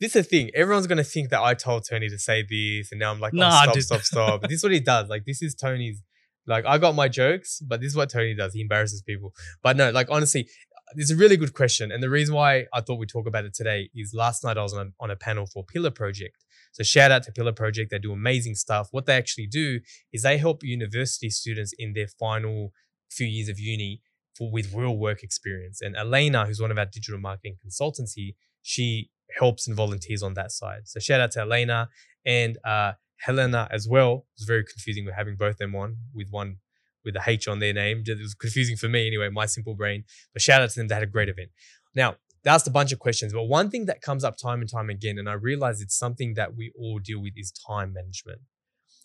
this 0.00 0.16
is 0.16 0.24
the 0.24 0.28
thing. 0.28 0.50
Everyone's 0.54 0.86
gonna 0.86 1.04
think 1.04 1.30
that 1.30 1.40
I 1.40 1.54
told 1.54 1.86
Tony 1.88 2.08
to 2.08 2.18
say 2.18 2.44
this, 2.48 2.90
and 2.90 2.98
now 2.98 3.12
I'm 3.12 3.20
like, 3.20 3.32
oh, 3.34 3.38
Nah, 3.38 3.62
stop, 3.62 3.78
stop, 3.78 4.00
stop. 4.12 4.40
But 4.40 4.50
this 4.50 4.58
is 4.58 4.62
what 4.62 4.72
he 4.72 4.80
does. 4.80 5.08
Like 5.08 5.24
this 5.24 5.42
is 5.42 5.54
Tony's. 5.54 6.02
Like 6.46 6.66
I 6.66 6.76
got 6.76 6.94
my 6.94 7.08
jokes, 7.08 7.60
but 7.60 7.80
this 7.80 7.88
is 7.92 7.96
what 7.96 8.10
Tony 8.10 8.34
does. 8.34 8.52
He 8.52 8.60
embarrasses 8.60 9.00
people. 9.00 9.32
But 9.62 9.78
no, 9.78 9.90
like 9.90 10.08
honestly, 10.10 10.46
it's 10.92 11.10
a 11.10 11.16
really 11.16 11.36
good 11.36 11.54
question. 11.54 11.90
And 11.90 12.02
the 12.02 12.10
reason 12.10 12.34
why 12.34 12.66
I 12.72 12.80
thought 12.80 12.98
we'd 12.98 13.08
talk 13.08 13.26
about 13.26 13.44
it 13.44 13.54
today 13.54 13.90
is 13.94 14.12
last 14.14 14.44
night 14.44 14.58
I 14.58 14.62
was 14.62 14.74
on 14.74 14.86
a, 14.88 14.90
on 15.02 15.10
a 15.10 15.16
panel 15.16 15.46
for 15.46 15.64
Pillar 15.64 15.90
Project. 15.90 16.44
So 16.72 16.82
shout 16.82 17.10
out 17.10 17.22
to 17.24 17.32
Pillar 17.32 17.52
Project. 17.52 17.90
They 17.90 17.98
do 17.98 18.12
amazing 18.12 18.54
stuff. 18.54 18.88
What 18.90 19.06
they 19.06 19.16
actually 19.16 19.46
do 19.46 19.80
is 20.12 20.22
they 20.22 20.38
help 20.38 20.62
university 20.62 21.30
students 21.30 21.72
in 21.78 21.92
their 21.94 22.08
final 22.08 22.72
few 23.10 23.26
years 23.26 23.48
of 23.48 23.58
uni 23.58 24.00
for 24.36 24.50
with 24.50 24.74
real 24.74 24.96
work 24.96 25.22
experience. 25.22 25.80
And 25.80 25.96
Elena, 25.96 26.46
who's 26.46 26.60
one 26.60 26.70
of 26.70 26.78
our 26.78 26.86
digital 26.86 27.20
marketing 27.20 27.56
consultancy, 27.64 28.34
she 28.62 29.10
helps 29.38 29.66
and 29.66 29.76
volunteers 29.76 30.22
on 30.22 30.34
that 30.34 30.52
side. 30.52 30.82
So 30.84 31.00
shout 31.00 31.20
out 31.20 31.30
to 31.32 31.40
Elena 31.40 31.88
and 32.26 32.58
uh, 32.64 32.92
Helena 33.20 33.68
as 33.70 33.88
well. 33.88 34.26
It 34.36 34.40
was 34.40 34.46
very 34.46 34.64
confusing 34.64 35.04
with 35.04 35.14
having 35.14 35.36
both 35.36 35.58
them 35.58 35.74
on 35.74 35.96
with 36.12 36.28
one 36.30 36.56
with 37.04 37.16
a 37.16 37.22
H 37.26 37.48
on 37.48 37.58
their 37.58 37.72
name. 37.72 38.02
It 38.06 38.18
was 38.18 38.34
confusing 38.34 38.76
for 38.76 38.88
me 38.88 39.06
anyway, 39.06 39.28
my 39.28 39.46
simple 39.46 39.74
brain. 39.74 40.04
But 40.32 40.42
shout 40.42 40.62
out 40.62 40.70
to 40.70 40.80
them. 40.80 40.88
They 40.88 40.94
had 40.94 41.02
a 41.02 41.06
great 41.08 41.28
event. 41.28 41.50
Now, 41.94 42.16
they 42.42 42.50
asked 42.50 42.66
a 42.66 42.70
bunch 42.70 42.92
of 42.92 42.98
questions, 42.98 43.32
but 43.32 43.44
one 43.44 43.70
thing 43.70 43.86
that 43.86 44.02
comes 44.02 44.22
up 44.22 44.36
time 44.36 44.60
and 44.60 44.70
time 44.70 44.90
again, 44.90 45.18
and 45.18 45.28
I 45.28 45.32
realize 45.32 45.80
it's 45.80 45.96
something 45.96 46.34
that 46.34 46.54
we 46.54 46.72
all 46.78 46.98
deal 46.98 47.22
with, 47.22 47.32
is 47.36 47.52
time 47.66 47.94
management. 47.94 48.40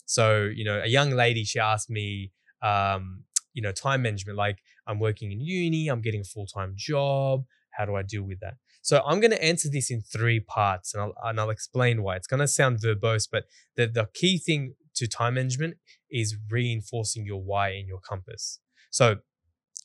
So, 0.04 0.50
you 0.52 0.64
know, 0.64 0.80
a 0.82 0.88
young 0.88 1.10
lady, 1.10 1.44
she 1.44 1.58
asked 1.58 1.88
me, 1.88 2.32
um, 2.62 3.24
you 3.54 3.62
know, 3.62 3.72
time 3.72 4.02
management. 4.02 4.36
Like 4.36 4.58
I'm 4.86 4.98
working 4.98 5.32
in 5.32 5.40
uni, 5.40 5.88
I'm 5.88 6.02
getting 6.02 6.20
a 6.20 6.24
full 6.24 6.46
time 6.46 6.74
job. 6.76 7.44
How 7.70 7.84
do 7.84 7.94
I 7.94 8.02
deal 8.02 8.24
with 8.24 8.40
that? 8.40 8.54
So 8.82 9.02
I'm 9.06 9.20
going 9.20 9.30
to 9.30 9.42
answer 9.42 9.68
this 9.70 9.90
in 9.90 10.00
three 10.00 10.40
parts, 10.40 10.94
and 10.94 11.02
I'll 11.02 11.14
and 11.24 11.40
I'll 11.40 11.50
explain 11.50 12.02
why. 12.02 12.16
It's 12.16 12.26
going 12.26 12.40
to 12.40 12.48
sound 12.48 12.78
verbose, 12.78 13.28
but 13.30 13.44
the 13.76 13.86
the 13.86 14.08
key 14.12 14.38
thing 14.38 14.74
to 14.96 15.06
time 15.06 15.34
management 15.34 15.76
is 16.10 16.36
reinforcing 16.50 17.24
your 17.24 17.42
why 17.42 17.70
and 17.70 17.86
your 17.86 18.00
compass. 18.00 18.60
So 18.90 19.16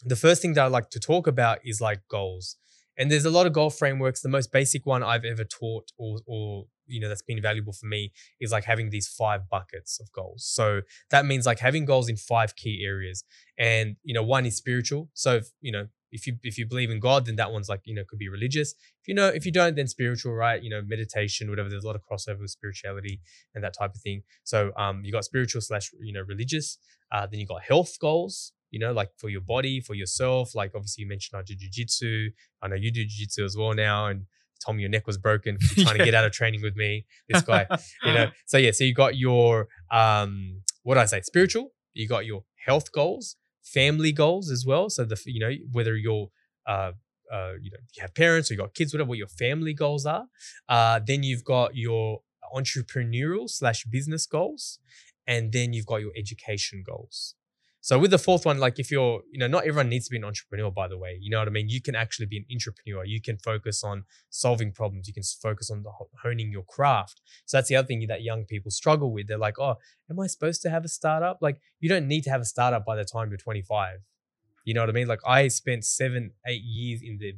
the 0.04 0.16
first 0.16 0.42
thing 0.42 0.54
that 0.54 0.64
I 0.64 0.68
like 0.68 0.90
to 0.92 1.00
talk 1.00 1.28
about 1.28 1.60
is 1.64 1.82
like 1.82 2.02
goals. 2.10 2.58
And 2.98 3.12
there's 3.12 3.26
a 3.26 3.30
lot 3.30 3.46
of 3.46 3.54
goal 3.54 3.70
frameworks. 3.70 4.22
The 4.22 4.30
most 4.30 4.52
basic 4.52 4.86
one 4.86 5.04
I've 5.04 5.26
ever 5.26 5.44
taught 5.44 5.92
or, 5.98 6.20
or 6.26 6.66
you 6.88 7.00
know 7.02 7.10
that's 7.10 7.22
been 7.24 7.42
valuable 7.42 7.74
for 7.74 7.88
me 7.88 8.12
is 8.40 8.52
like 8.52 8.64
having 8.64 8.90
these 8.90 9.08
five 9.08 9.50
buckets 9.50 10.00
of 10.00 10.12
goals. 10.12 10.46
So 10.46 10.82
that 11.10 11.26
means 11.26 11.46
like 11.46 11.60
having 11.60 11.86
goals 11.86 12.08
in 12.10 12.16
five 12.16 12.56
key 12.56 12.84
areas. 12.86 13.24
And 13.58 13.98
you 14.04 14.14
know, 14.14 14.24
one 14.24 14.46
is 14.46 14.56
spiritual. 14.56 15.10
So 15.14 15.38
if, 15.38 15.50
you 15.62 15.72
know, 15.72 15.88
if 16.16 16.26
you 16.26 16.38
if 16.44 16.58
you 16.58 16.66
believe 16.66 16.90
in 16.90 17.00
God, 17.00 17.26
then 17.26 17.36
that 17.36 17.52
one's 17.52 17.70
like, 17.70 17.82
you 17.84 17.94
know, 17.94 18.04
could 18.08 18.20
be 18.20 18.30
religious. 18.30 18.74
If 19.02 19.08
you 19.10 19.14
know, 19.14 19.28
if 19.28 19.46
you 19.46 19.52
don't, 19.52 19.76
then 19.76 19.88
spiritual, 19.88 20.34
right? 20.34 20.64
You 20.64 20.70
know, 20.70 20.82
meditation, 20.82 21.50
whatever. 21.50 21.70
There's 21.70 21.84
a 21.84 21.88
lot 21.88 21.96
of 21.96 22.04
crossover 22.10 22.40
with 22.40 22.52
spirituality 22.52 23.20
and 23.54 23.64
that 23.64 23.76
type 23.78 23.94
of 23.94 24.02
thing. 24.02 24.24
So 24.44 24.72
um 24.78 25.02
you 25.04 25.12
got 25.12 25.26
spiritual 25.26 25.62
slash, 25.62 25.92
you 26.02 26.14
know, 26.14 26.22
religious. 26.22 26.78
Uh, 27.12 27.28
then 27.28 27.40
you 27.40 27.46
got 27.46 27.62
health 27.62 28.00
goals, 28.00 28.54
you 28.72 28.80
know, 28.80 28.92
like 28.92 29.10
for 29.18 29.30
your 29.30 29.42
body, 29.42 29.80
for 29.80 29.94
yourself. 29.94 30.56
Like 30.56 30.72
obviously 30.74 31.04
you 31.04 31.10
mentioned 31.10 31.40
I 31.40 31.44
do 31.44 31.56
jujitsu. 31.56 32.30
I 32.62 32.68
know 32.70 32.76
you 32.76 32.92
do 32.92 33.06
jujitsu 33.06 33.44
as 33.44 33.56
well 33.58 33.74
now. 33.74 34.08
And 34.08 34.26
told 34.66 34.78
me 34.78 34.82
your 34.82 34.90
neck 34.90 35.06
was 35.06 35.18
broken 35.18 35.58
trying 35.76 35.98
to 35.98 36.06
get 36.06 36.16
out 36.16 36.26
of 36.26 36.32
training 36.32 36.62
with 36.62 36.76
me. 36.76 37.06
This 37.30 37.44
guy, 37.44 37.68
you 38.04 38.14
know. 38.14 38.28
So 38.46 38.58
yeah, 38.58 38.72
so 38.72 38.84
you 38.84 38.94
got 38.94 39.18
your 39.18 39.68
um 39.92 40.62
what 40.84 40.96
did 40.96 41.02
I 41.02 41.06
say? 41.06 41.22
Spiritual. 41.22 41.72
You 41.94 42.08
got 42.08 42.26
your 42.26 42.44
health 42.66 42.92
goals, 42.92 43.38
family 43.66 44.12
goals 44.12 44.50
as 44.52 44.66
well. 44.66 44.90
So 44.90 45.04
the 45.06 45.22
you 45.26 45.40
know 45.40 45.54
whether 45.72 45.96
you're 45.96 46.30
uh 46.68 46.92
uh, 47.32 47.54
you 47.62 47.72
know, 47.72 47.78
you 47.96 48.02
have 48.02 48.14
parents 48.14 48.50
or 48.50 48.54
you 48.54 48.60
got 48.60 48.74
kids, 48.74 48.94
whatever 48.94 49.10
what 49.10 49.18
your 49.18 49.28
family 49.28 49.74
goals 49.74 50.06
are. 50.06 50.28
Uh, 50.70 51.00
then 51.06 51.24
you've 51.24 51.44
got 51.44 51.76
your 51.76 52.22
entrepreneurial 52.56 53.50
slash 53.50 53.84
business 53.86 54.26
goals, 54.26 54.80
and 55.28 55.52
then 55.52 55.74
you've 55.74 55.86
got 55.86 56.02
your 56.02 56.12
education 56.16 56.84
goals. 56.86 57.36
So 57.86 58.00
with 58.00 58.10
the 58.10 58.18
fourth 58.18 58.48
one, 58.48 58.58
like 58.58 58.80
if 58.80 58.90
you're, 58.90 59.22
you 59.32 59.38
know, 59.38 59.46
not 59.46 59.68
everyone 59.68 59.90
needs 59.90 60.06
to 60.06 60.10
be 60.10 60.18
an 60.18 60.24
entrepreneur, 60.24 60.72
by 60.72 60.88
the 60.88 60.98
way. 60.98 61.20
You 61.22 61.30
know 61.30 61.38
what 61.38 61.48
I 61.48 61.52
mean? 61.52 61.70
You 61.70 61.80
can 61.80 61.94
actually 61.94 62.26
be 62.26 62.38
an 62.38 62.46
entrepreneur. 62.52 63.06
You 63.06 63.22
can 63.22 63.38
focus 63.38 63.84
on 63.84 64.06
solving 64.32 64.72
problems. 64.72 65.08
You 65.08 65.14
can 65.14 65.22
focus 65.22 65.70
on 65.70 65.84
the, 65.84 65.92
honing 66.24 66.52
your 66.52 66.64
craft. 66.64 67.22
So 67.46 67.58
that's 67.58 67.70
the 67.70 67.76
other 67.76 67.86
thing 67.86 68.04
that 68.08 68.24
young 68.24 68.46
people 68.46 68.72
struggle 68.72 69.14
with. 69.14 69.28
They're 69.28 69.38
like, 69.38 69.60
oh, 69.60 69.76
am 70.10 70.20
I 70.20 70.26
supposed 70.26 70.64
to 70.64 70.72
have 70.72 70.84
a 70.84 70.88
startup? 70.88 71.38
Like 71.44 71.62
you 71.80 71.88
don't 71.88 72.08
need 72.08 72.24
to 72.24 72.32
have 72.32 72.42
a 72.42 72.46
startup 72.46 72.88
by 72.88 72.96
the 72.96 73.06
time 73.06 73.30
you're 73.30 73.38
25. 73.38 74.00
You 74.64 74.74
know 74.74 74.82
what 74.82 74.90
I 74.90 74.94
mean? 74.94 75.08
Like 75.08 75.22
I 75.24 75.48
spent 75.50 75.86
seven, 75.86 76.32
eight 76.48 76.64
years 76.64 77.02
in 77.04 77.20
the 77.20 77.36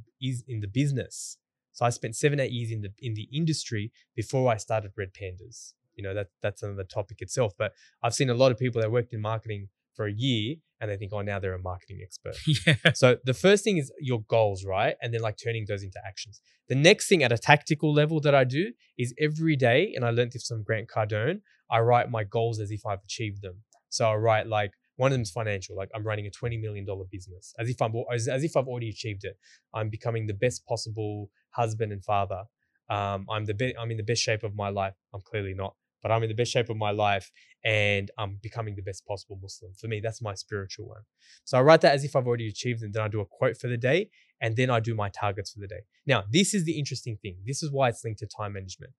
in 0.48 0.62
the 0.62 0.70
business. 0.70 1.40
So 1.74 1.86
I 1.86 1.90
spent 1.90 2.16
seven, 2.16 2.40
eight 2.40 2.54
years 2.54 2.72
in 2.72 2.80
the 2.84 2.94
in 3.00 3.16
the 3.16 3.28
industry 3.34 3.92
before 4.16 4.50
I 4.50 4.56
started 4.56 4.92
Red 4.96 5.10
Pandas. 5.14 5.74
You 5.98 6.06
know 6.06 6.14
that 6.14 6.28
that's 6.42 6.64
another 6.64 6.86
topic 6.86 7.22
itself. 7.22 7.52
But 7.58 7.74
I've 8.02 8.14
seen 8.14 8.30
a 8.30 8.34
lot 8.34 8.54
of 8.54 8.58
people 8.58 8.80
that 8.80 8.90
worked 8.90 9.14
in 9.14 9.20
marketing 9.20 9.68
for 9.98 10.06
a 10.08 10.14
year 10.14 10.56
and 10.80 10.90
they 10.90 10.96
think, 10.96 11.12
oh, 11.14 11.22
now 11.22 11.40
they're 11.40 11.56
a 11.56 11.60
marketing 11.60 12.00
expert. 12.04 12.36
Yeah. 12.66 12.94
So 12.94 13.18
the 13.26 13.34
first 13.34 13.64
thing 13.64 13.78
is 13.78 13.92
your 14.00 14.22
goals, 14.22 14.64
right? 14.64 14.96
And 15.02 15.14
then 15.14 15.22
like 15.22 15.38
turning 15.44 15.66
those 15.68 15.84
into 15.84 16.00
actions. 16.06 16.40
The 16.70 16.76
next 16.76 17.10
thing 17.10 17.24
at 17.24 17.32
a 17.32 17.38
tactical 17.38 17.94
level 17.94 18.22
that 18.22 18.36
I 18.36 18.44
do 18.44 18.74
is 18.98 19.14
every 19.20 19.56
day, 19.56 19.94
and 19.96 20.06
I 20.06 20.12
learned 20.12 20.32
this 20.34 20.48
from 20.48 20.64
Grant 20.64 20.88
Cardone, 20.88 21.42
I 21.70 21.80
write 21.80 22.10
my 22.10 22.24
goals 22.24 22.60
as 22.60 22.72
if 22.72 22.86
I've 22.86 23.04
achieved 23.04 23.42
them. 23.42 23.64
So 23.90 24.10
I 24.10 24.16
write 24.16 24.48
like 24.48 24.72
one 24.98 25.12
of 25.12 25.16
them 25.16 25.22
is 25.22 25.32
financial, 25.32 25.76
like 25.76 25.90
I'm 25.96 26.04
running 26.04 26.28
a 26.28 26.30
$20 26.30 26.60
million 26.62 26.86
business, 27.12 27.54
as 27.60 27.70
if 27.70 27.82
I'm 27.82 27.94
as, 28.14 28.28
as 28.28 28.44
if 28.44 28.56
I've 28.58 28.68
already 28.68 28.90
achieved 28.90 29.24
it. 29.24 29.38
I'm 29.74 29.90
becoming 29.90 30.28
the 30.28 30.34
best 30.34 30.66
possible 30.66 31.30
husband 31.52 31.92
and 31.92 32.04
father. 32.04 32.44
Um, 32.90 33.26
I'm 33.30 33.46
the 33.46 33.54
be- 33.54 33.76
I'm 33.78 33.92
in 33.92 33.98
the 33.98 34.04
best 34.04 34.22
shape 34.22 34.44
of 34.44 34.56
my 34.56 34.70
life. 34.70 34.94
I'm 35.14 35.22
clearly 35.22 35.54
not 35.54 35.76
but 36.02 36.12
I'm 36.12 36.24
in 36.24 36.30
the 36.30 36.36
best 36.36 36.52
shape 36.52 36.70
of 36.70 36.78
my 36.78 36.92
life 36.92 37.32
and 37.64 38.10
I'm 38.18 38.38
becoming 38.42 38.76
the 38.76 38.82
best 38.82 39.06
possible 39.06 39.40
Muslim. 39.42 39.74
For 39.80 39.88
me, 39.88 40.00
that's 40.00 40.22
my 40.22 40.34
spiritual 40.34 40.88
one. 40.88 41.02
So 41.44 41.58
I 41.58 41.62
write 41.62 41.82
that 41.82 41.94
as 41.94 42.04
if 42.04 42.16
I've 42.16 42.28
already 42.28 42.48
achieved 42.48 42.84
and 42.84 42.94
then 42.94 43.04
I 43.04 43.08
do 43.08 43.22
a 43.22 43.26
quote 43.26 43.58
for 43.58 43.68
the 43.68 43.78
day 43.78 44.10
and 44.42 44.56
then 44.56 44.70
I 44.70 44.80
do 44.80 44.96
my 44.96 45.10
targets 45.10 45.52
for 45.52 45.60
the 45.60 45.68
day. 45.68 45.82
Now, 46.06 46.24
this 46.32 46.54
is 46.54 46.66
the 46.66 46.78
interesting 46.78 47.18
thing. 47.22 47.38
This 47.46 47.64
is 47.64 47.72
why 47.72 47.90
it's 47.90 48.04
linked 48.04 48.20
to 48.20 48.28
time 48.28 48.54
management. 48.54 48.94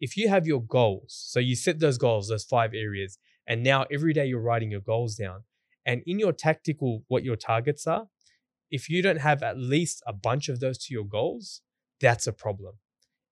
If 0.00 0.16
you 0.16 0.28
have 0.28 0.46
your 0.46 0.62
goals, 0.62 1.14
so 1.28 1.40
you 1.40 1.54
set 1.54 1.78
those 1.78 1.98
goals, 1.98 2.28
those 2.28 2.44
five 2.44 2.72
areas, 2.74 3.18
and 3.46 3.62
now 3.62 3.86
every 3.92 4.12
day 4.12 4.26
you're 4.26 4.40
writing 4.40 4.70
your 4.70 4.80
goals 4.80 5.14
down. 5.14 5.44
And 5.84 6.02
in 6.06 6.18
your 6.18 6.32
tactical, 6.32 7.04
what 7.08 7.24
your 7.24 7.36
targets 7.36 7.86
are, 7.86 8.06
if 8.70 8.88
you 8.88 9.02
don't 9.02 9.18
have 9.18 9.42
at 9.42 9.58
least 9.58 10.02
a 10.06 10.12
bunch 10.12 10.48
of 10.48 10.60
those 10.60 10.78
to 10.78 10.94
your 10.94 11.04
goals, 11.04 11.62
that's 12.00 12.26
a 12.26 12.32
problem. 12.32 12.74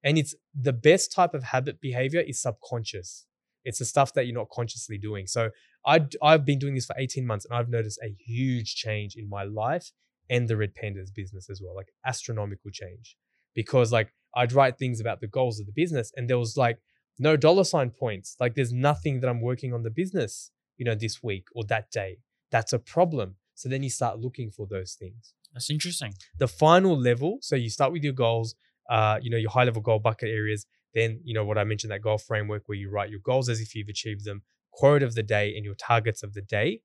And 0.04 0.18
it's 0.18 0.34
the 0.54 0.72
best 0.72 1.12
type 1.12 1.34
of 1.34 1.44
habit 1.44 1.80
behavior 1.80 2.20
is 2.20 2.40
subconscious. 2.40 3.26
It's 3.64 3.80
the 3.80 3.84
stuff 3.84 4.14
that 4.14 4.26
you're 4.26 4.34
not 4.34 4.50
consciously 4.50 4.98
doing. 4.98 5.26
So 5.26 5.50
I, 5.84 6.06
I've 6.22 6.44
been 6.44 6.58
doing 6.58 6.74
this 6.74 6.86
for 6.86 6.94
18 6.98 7.26
months 7.26 7.44
and 7.44 7.54
I've 7.58 7.68
noticed 7.68 7.98
a 8.02 8.14
huge 8.18 8.76
change 8.76 9.16
in 9.16 9.28
my 9.28 9.44
life 9.44 9.90
and 10.30 10.48
the 10.48 10.56
Red 10.56 10.72
Pandas 10.74 11.12
business 11.14 11.50
as 11.50 11.60
well, 11.62 11.74
like 11.74 11.88
astronomical 12.06 12.70
change. 12.70 13.16
Because 13.54 13.92
like 13.92 14.12
I'd 14.34 14.52
write 14.52 14.78
things 14.78 15.00
about 15.00 15.20
the 15.20 15.26
goals 15.26 15.58
of 15.58 15.66
the 15.66 15.72
business 15.72 16.12
and 16.16 16.28
there 16.30 16.38
was 16.38 16.56
like 16.56 16.78
no 17.18 17.36
dollar 17.36 17.64
sign 17.64 17.90
points. 17.90 18.36
Like 18.38 18.54
there's 18.54 18.72
nothing 18.72 19.20
that 19.20 19.28
I'm 19.28 19.40
working 19.40 19.74
on 19.74 19.82
the 19.82 19.90
business, 19.90 20.50
you 20.76 20.84
know, 20.84 20.94
this 20.94 21.22
week 21.22 21.46
or 21.54 21.64
that 21.64 21.90
day. 21.90 22.18
That's 22.50 22.72
a 22.72 22.78
problem. 22.78 23.36
So 23.54 23.68
then 23.68 23.82
you 23.82 23.90
start 23.90 24.20
looking 24.20 24.50
for 24.50 24.66
those 24.70 24.94
things. 24.94 25.34
That's 25.52 25.70
interesting. 25.70 26.14
The 26.38 26.48
final 26.48 26.96
level, 26.96 27.38
so 27.40 27.56
you 27.56 27.70
start 27.70 27.92
with 27.92 28.04
your 28.04 28.12
goals, 28.12 28.54
uh, 28.88 29.18
you 29.20 29.30
know, 29.30 29.36
your 29.36 29.50
high 29.50 29.64
level 29.64 29.82
goal 29.82 29.98
bucket 29.98 30.30
areas. 30.30 30.66
Then, 30.94 31.20
you 31.22 31.34
know, 31.34 31.44
what 31.44 31.58
I 31.58 31.64
mentioned, 31.64 31.90
that 31.90 32.02
goal 32.02 32.18
framework 32.18 32.62
where 32.66 32.78
you 32.78 32.90
write 32.90 33.10
your 33.10 33.20
goals 33.20 33.48
as 33.48 33.60
if 33.60 33.74
you've 33.74 33.88
achieved 33.88 34.24
them, 34.24 34.42
quote 34.70 35.02
of 35.02 35.14
the 35.14 35.22
day 35.22 35.54
and 35.54 35.64
your 35.64 35.74
targets 35.74 36.22
of 36.22 36.34
the 36.34 36.42
day, 36.42 36.80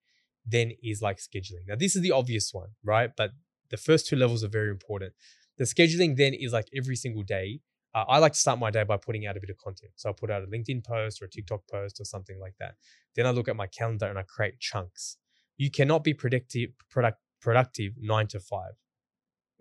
then 0.45 0.71
is 0.83 1.01
like 1.01 1.17
scheduling. 1.17 1.67
Now, 1.67 1.75
this 1.75 1.95
is 1.95 2.01
the 2.01 2.11
obvious 2.11 2.53
one, 2.53 2.69
right? 2.83 3.11
But 3.15 3.31
the 3.69 3.77
first 3.77 4.07
two 4.07 4.15
levels 4.15 4.43
are 4.43 4.49
very 4.49 4.69
important. 4.69 5.13
The 5.57 5.63
scheduling 5.63 6.17
then 6.17 6.33
is 6.33 6.51
like 6.51 6.67
every 6.75 6.95
single 6.95 7.23
day. 7.23 7.61
Uh, 7.95 8.05
I 8.07 8.17
like 8.17 8.33
to 8.33 8.39
start 8.39 8.59
my 8.59 8.71
day 8.71 8.83
by 8.83 8.97
putting 8.97 9.27
out 9.27 9.37
a 9.37 9.39
bit 9.39 9.51
of 9.51 9.57
content. 9.57 9.91
So 9.95 10.09
I 10.09 10.13
put 10.13 10.31
out 10.31 10.43
a 10.43 10.47
LinkedIn 10.47 10.83
post 10.83 11.21
or 11.21 11.25
a 11.25 11.29
TikTok 11.29 11.61
post 11.71 12.01
or 12.01 12.05
something 12.05 12.39
like 12.39 12.55
that. 12.59 12.75
Then 13.15 13.27
I 13.27 13.29
look 13.29 13.47
at 13.47 13.55
my 13.55 13.67
calendar 13.67 14.07
and 14.07 14.17
I 14.17 14.23
create 14.23 14.59
chunks. 14.59 15.17
You 15.57 15.69
cannot 15.69 16.03
be 16.03 16.13
predictive, 16.13 16.71
product, 16.89 17.19
productive 17.39 17.93
nine 17.99 18.27
to 18.27 18.39
five 18.39 18.73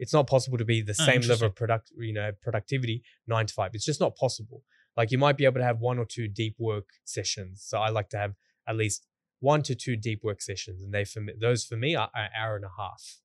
it's 0.02 0.12
not 0.12 0.26
possible 0.26 0.58
to 0.58 0.64
be 0.64 0.82
the 0.82 0.96
oh, 0.98 1.04
same 1.04 1.20
level 1.20 1.46
of 1.46 1.54
product, 1.54 1.92
you 1.96 2.12
know, 2.12 2.32
productivity 2.42 3.04
nine 3.28 3.46
to 3.46 3.54
five. 3.54 3.70
It's 3.72 3.84
just 3.84 4.00
not 4.00 4.16
possible. 4.16 4.64
Like 4.96 5.12
you 5.12 5.16
might 5.16 5.36
be 5.36 5.44
able 5.44 5.60
to 5.60 5.64
have 5.64 5.78
one 5.78 5.96
or 5.96 6.04
two 6.04 6.26
deep 6.26 6.56
work 6.58 6.88
sessions. 7.04 7.62
So 7.64 7.78
I 7.78 7.90
like 7.90 8.08
to 8.08 8.18
have 8.18 8.34
at 8.66 8.74
least 8.74 9.06
one 9.38 9.62
to 9.62 9.76
two 9.76 9.94
deep 9.94 10.24
work 10.24 10.42
sessions, 10.42 10.82
and 10.82 10.92
they 10.92 11.04
for 11.04 11.20
me, 11.20 11.34
those 11.40 11.64
for 11.64 11.76
me 11.76 11.94
are 11.94 12.10
an 12.16 12.30
hour 12.36 12.56
and 12.56 12.64
a 12.64 12.70
half. 12.76 13.20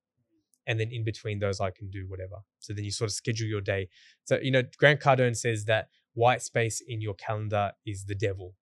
And 0.68 0.80
then 0.80 0.90
in 0.92 1.04
between 1.04 1.40
those, 1.40 1.60
I 1.60 1.72
can 1.72 1.90
do 1.90 2.06
whatever. 2.08 2.44
So 2.60 2.74
then 2.74 2.84
you 2.84 2.92
sort 2.92 3.10
of 3.10 3.14
schedule 3.14 3.48
your 3.48 3.62
day. 3.62 3.90
So 4.26 4.38
you 4.40 4.52
know, 4.52 4.62
Grant 4.78 5.00
Cardone 5.00 5.36
says 5.36 5.66
that 5.66 5.90
white 6.14 6.44
space 6.44 6.80
in 6.88 7.02
your 7.02 7.16
calendar 7.16 7.72
is 7.88 8.06
the 8.06 8.16
devil 8.16 8.54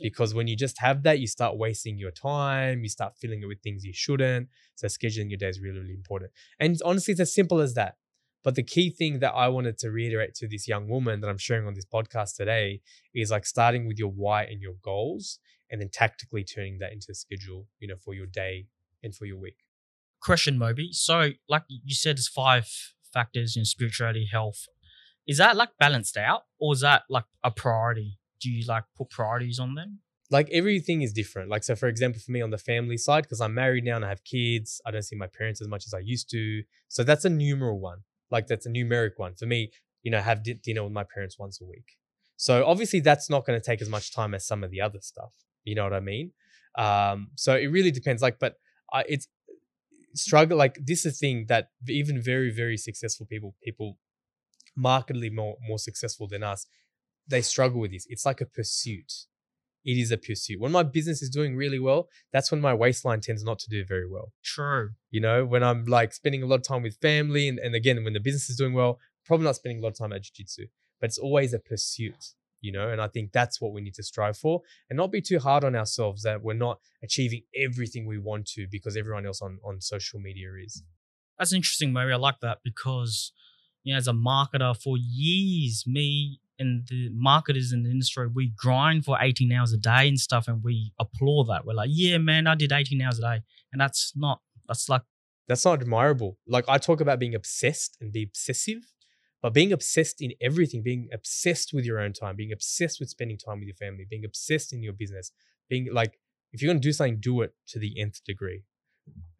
because 0.00 0.34
when 0.34 0.46
you 0.46 0.56
just 0.56 0.78
have 0.80 1.02
that, 1.02 1.18
you 1.18 1.26
start 1.26 1.56
wasting 1.56 1.98
your 1.98 2.10
time, 2.10 2.82
you 2.82 2.88
start 2.88 3.14
filling 3.16 3.42
it 3.42 3.46
with 3.46 3.60
things 3.62 3.84
you 3.84 3.92
shouldn't. 3.92 4.48
So 4.74 4.86
scheduling 4.86 5.30
your 5.30 5.38
day 5.38 5.48
is 5.48 5.60
really, 5.60 5.78
really 5.78 5.94
important. 5.94 6.30
And 6.58 6.76
honestly, 6.84 7.12
it's 7.12 7.20
as 7.20 7.34
simple 7.34 7.60
as 7.60 7.74
that. 7.74 7.96
But 8.42 8.54
the 8.54 8.62
key 8.62 8.90
thing 8.90 9.18
that 9.18 9.32
I 9.32 9.48
wanted 9.48 9.76
to 9.78 9.90
reiterate 9.90 10.34
to 10.36 10.48
this 10.48 10.66
young 10.66 10.88
woman 10.88 11.20
that 11.20 11.28
I'm 11.28 11.38
sharing 11.38 11.66
on 11.66 11.74
this 11.74 11.84
podcast 11.84 12.36
today 12.36 12.80
is 13.14 13.30
like 13.30 13.44
starting 13.44 13.86
with 13.86 13.98
your 13.98 14.10
why 14.10 14.44
and 14.44 14.62
your 14.62 14.74
goals 14.82 15.38
and 15.70 15.80
then 15.80 15.90
tactically 15.92 16.44
turning 16.44 16.78
that 16.78 16.92
into 16.92 17.08
a 17.10 17.14
schedule, 17.14 17.66
you 17.78 17.88
know, 17.88 17.96
for 18.02 18.14
your 18.14 18.26
day 18.26 18.66
and 19.02 19.14
for 19.14 19.26
your 19.26 19.38
week. 19.38 19.56
Question, 20.22 20.58
Moby. 20.58 20.90
So, 20.92 21.30
like 21.48 21.64
you 21.68 21.94
said, 21.94 22.16
there's 22.16 22.28
five 22.28 22.66
factors 23.12 23.56
in 23.56 23.64
spirituality, 23.64 24.28
health. 24.30 24.66
Is 25.26 25.38
that 25.38 25.56
like 25.56 25.70
balanced 25.78 26.16
out 26.16 26.42
or 26.58 26.72
is 26.74 26.80
that 26.80 27.02
like 27.08 27.24
a 27.44 27.50
priority? 27.50 28.19
Do 28.40 28.50
you 28.50 28.64
like 28.66 28.84
put 28.96 29.10
priorities 29.10 29.58
on 29.58 29.74
them? 29.74 30.00
Like 30.30 30.48
everything 30.52 31.02
is 31.02 31.12
different. 31.12 31.50
Like 31.50 31.64
so, 31.64 31.74
for 31.74 31.88
example, 31.88 32.20
for 32.24 32.30
me 32.30 32.40
on 32.40 32.50
the 32.50 32.58
family 32.58 32.96
side, 32.96 33.22
because 33.22 33.40
I'm 33.40 33.54
married 33.54 33.84
now 33.84 33.96
and 33.96 34.04
I 34.04 34.08
have 34.08 34.22
kids, 34.24 34.80
I 34.86 34.90
don't 34.90 35.02
see 35.02 35.16
my 35.16 35.26
parents 35.26 35.60
as 35.60 35.68
much 35.68 35.86
as 35.86 35.94
I 35.94 35.98
used 35.98 36.30
to. 36.30 36.62
So 36.88 37.02
that's 37.02 37.24
a 37.24 37.30
numeral 37.30 37.80
one. 37.80 37.98
Like 38.30 38.46
that's 38.46 38.66
a 38.66 38.70
numeric 38.70 39.12
one 39.16 39.34
for 39.34 39.46
me. 39.46 39.72
You 40.02 40.12
know, 40.12 40.20
have 40.20 40.42
dinner 40.62 40.84
with 40.84 40.92
my 40.92 41.04
parents 41.04 41.38
once 41.38 41.60
a 41.60 41.64
week. 41.64 41.96
So 42.36 42.64
obviously 42.64 43.00
that's 43.00 43.28
not 43.28 43.44
going 43.44 43.60
to 43.60 43.64
take 43.64 43.82
as 43.82 43.88
much 43.88 44.14
time 44.14 44.34
as 44.34 44.46
some 44.46 44.62
of 44.62 44.70
the 44.70 44.80
other 44.80 45.00
stuff. 45.02 45.32
You 45.64 45.74
know 45.74 45.84
what 45.84 45.92
I 45.92 46.00
mean? 46.00 46.32
Um, 46.78 47.30
so 47.34 47.54
it 47.54 47.66
really 47.66 47.90
depends. 47.90 48.22
Like, 48.22 48.38
but 48.38 48.54
uh, 48.92 49.02
it's 49.08 49.26
struggle. 50.14 50.56
Like 50.56 50.78
this 50.82 51.04
is 51.04 51.14
a 51.14 51.16
thing 51.16 51.46
that 51.48 51.70
even 51.88 52.22
very 52.22 52.50
very 52.50 52.76
successful 52.76 53.26
people, 53.26 53.56
people 53.62 53.98
markedly 54.76 55.30
more 55.30 55.56
more 55.66 55.78
successful 55.78 56.28
than 56.28 56.42
us, 56.42 56.66
they 57.30 57.42
struggle 57.42 57.80
with 57.80 57.92
this. 57.92 58.06
It's 58.08 58.26
like 58.26 58.40
a 58.40 58.46
pursuit. 58.46 59.12
it 59.84 59.96
is 59.96 60.10
a 60.10 60.18
pursuit. 60.18 60.60
When 60.60 60.72
my 60.72 60.82
business 60.82 61.22
is 61.22 61.30
doing 61.30 61.56
really 61.56 61.78
well, 61.78 62.08
that's 62.32 62.50
when 62.50 62.60
my 62.60 62.74
waistline 62.74 63.20
tends 63.20 63.44
not 63.44 63.58
to 63.60 63.70
do 63.70 63.84
very 63.84 64.08
well. 64.08 64.32
True. 64.44 64.90
You 65.10 65.20
know, 65.20 65.44
when 65.44 65.62
I'm 65.62 65.84
like 65.84 66.12
spending 66.12 66.42
a 66.42 66.46
lot 66.46 66.56
of 66.56 66.62
time 66.62 66.82
with 66.82 66.96
family, 67.00 67.48
and, 67.48 67.58
and 67.58 67.74
again, 67.74 68.02
when 68.04 68.12
the 68.12 68.20
business 68.20 68.50
is 68.50 68.56
doing 68.56 68.74
well, 68.74 68.98
probably 69.24 69.46
not 69.46 69.56
spending 69.56 69.78
a 69.78 69.82
lot 69.82 69.92
of 69.92 69.98
time 69.98 70.12
at 70.12 70.22
jiu-jitsu, 70.22 70.66
but 71.00 71.06
it's 71.06 71.18
always 71.18 71.54
a 71.54 71.58
pursuit, 71.58 72.34
you 72.60 72.72
know, 72.72 72.90
and 72.90 73.00
I 73.00 73.08
think 73.08 73.32
that's 73.32 73.60
what 73.60 73.72
we 73.72 73.80
need 73.80 73.94
to 73.94 74.02
strive 74.02 74.36
for 74.36 74.60
and 74.90 74.96
not 74.96 75.12
be 75.12 75.22
too 75.22 75.38
hard 75.38 75.64
on 75.64 75.74
ourselves 75.74 76.22
that 76.22 76.42
we're 76.42 76.52
not 76.54 76.78
achieving 77.02 77.42
everything 77.56 78.06
we 78.06 78.18
want 78.18 78.46
to 78.48 78.66
because 78.70 78.96
everyone 78.96 79.26
else 79.26 79.40
on, 79.40 79.58
on 79.64 79.80
social 79.80 80.20
media 80.20 80.48
is. 80.62 80.82
That's 81.38 81.54
interesting, 81.54 81.92
Murray. 81.92 82.12
I 82.12 82.16
like 82.16 82.40
that 82.42 82.58
because, 82.62 83.32
you 83.82 83.94
know, 83.94 83.98
as 83.98 84.08
a 84.08 84.12
marketer 84.12 84.76
for 84.76 84.96
years, 84.98 85.84
me 85.86 86.40
and 86.60 86.86
the 86.88 87.08
marketers 87.12 87.72
in 87.72 87.82
the 87.82 87.90
industry, 87.90 88.28
we 88.32 88.52
grind 88.56 89.04
for 89.04 89.18
18 89.20 89.50
hours 89.50 89.72
a 89.72 89.78
day 89.78 90.06
and 90.06 90.20
stuff, 90.20 90.46
and 90.46 90.62
we 90.62 90.92
applaud 91.00 91.48
that. 91.48 91.64
We're 91.64 91.74
like, 91.74 91.90
yeah, 91.90 92.18
man, 92.18 92.46
I 92.46 92.54
did 92.54 92.70
18 92.70 93.00
hours 93.02 93.18
a 93.18 93.22
day. 93.22 93.40
And 93.72 93.80
that's 93.80 94.12
not, 94.14 94.40
that's 94.68 94.88
like, 94.88 95.02
That's 95.48 95.64
not 95.64 95.80
admirable. 95.80 96.38
Like 96.46 96.66
I 96.68 96.78
talk 96.78 97.00
about 97.00 97.18
being 97.18 97.34
obsessed 97.34 97.96
and 98.00 98.12
be 98.12 98.22
obsessive, 98.22 98.82
but 99.42 99.54
being 99.54 99.72
obsessed 99.72 100.20
in 100.20 100.32
everything, 100.40 100.82
being 100.82 101.08
obsessed 101.12 101.72
with 101.72 101.84
your 101.84 101.98
own 101.98 102.12
time, 102.12 102.36
being 102.36 102.52
obsessed 102.52 103.00
with 103.00 103.08
spending 103.08 103.38
time 103.38 103.58
with 103.58 103.66
your 103.66 103.74
family, 103.74 104.06
being 104.08 104.24
obsessed 104.24 104.72
in 104.72 104.82
your 104.82 104.92
business, 104.92 105.32
being 105.68 105.88
like, 105.92 106.18
if 106.52 106.60
you're 106.60 106.72
gonna 106.72 106.80
do 106.80 106.92
something, 106.92 107.18
do 107.20 107.40
it 107.40 107.54
to 107.68 107.78
the 107.78 107.98
nth 107.98 108.22
degree. 108.24 108.62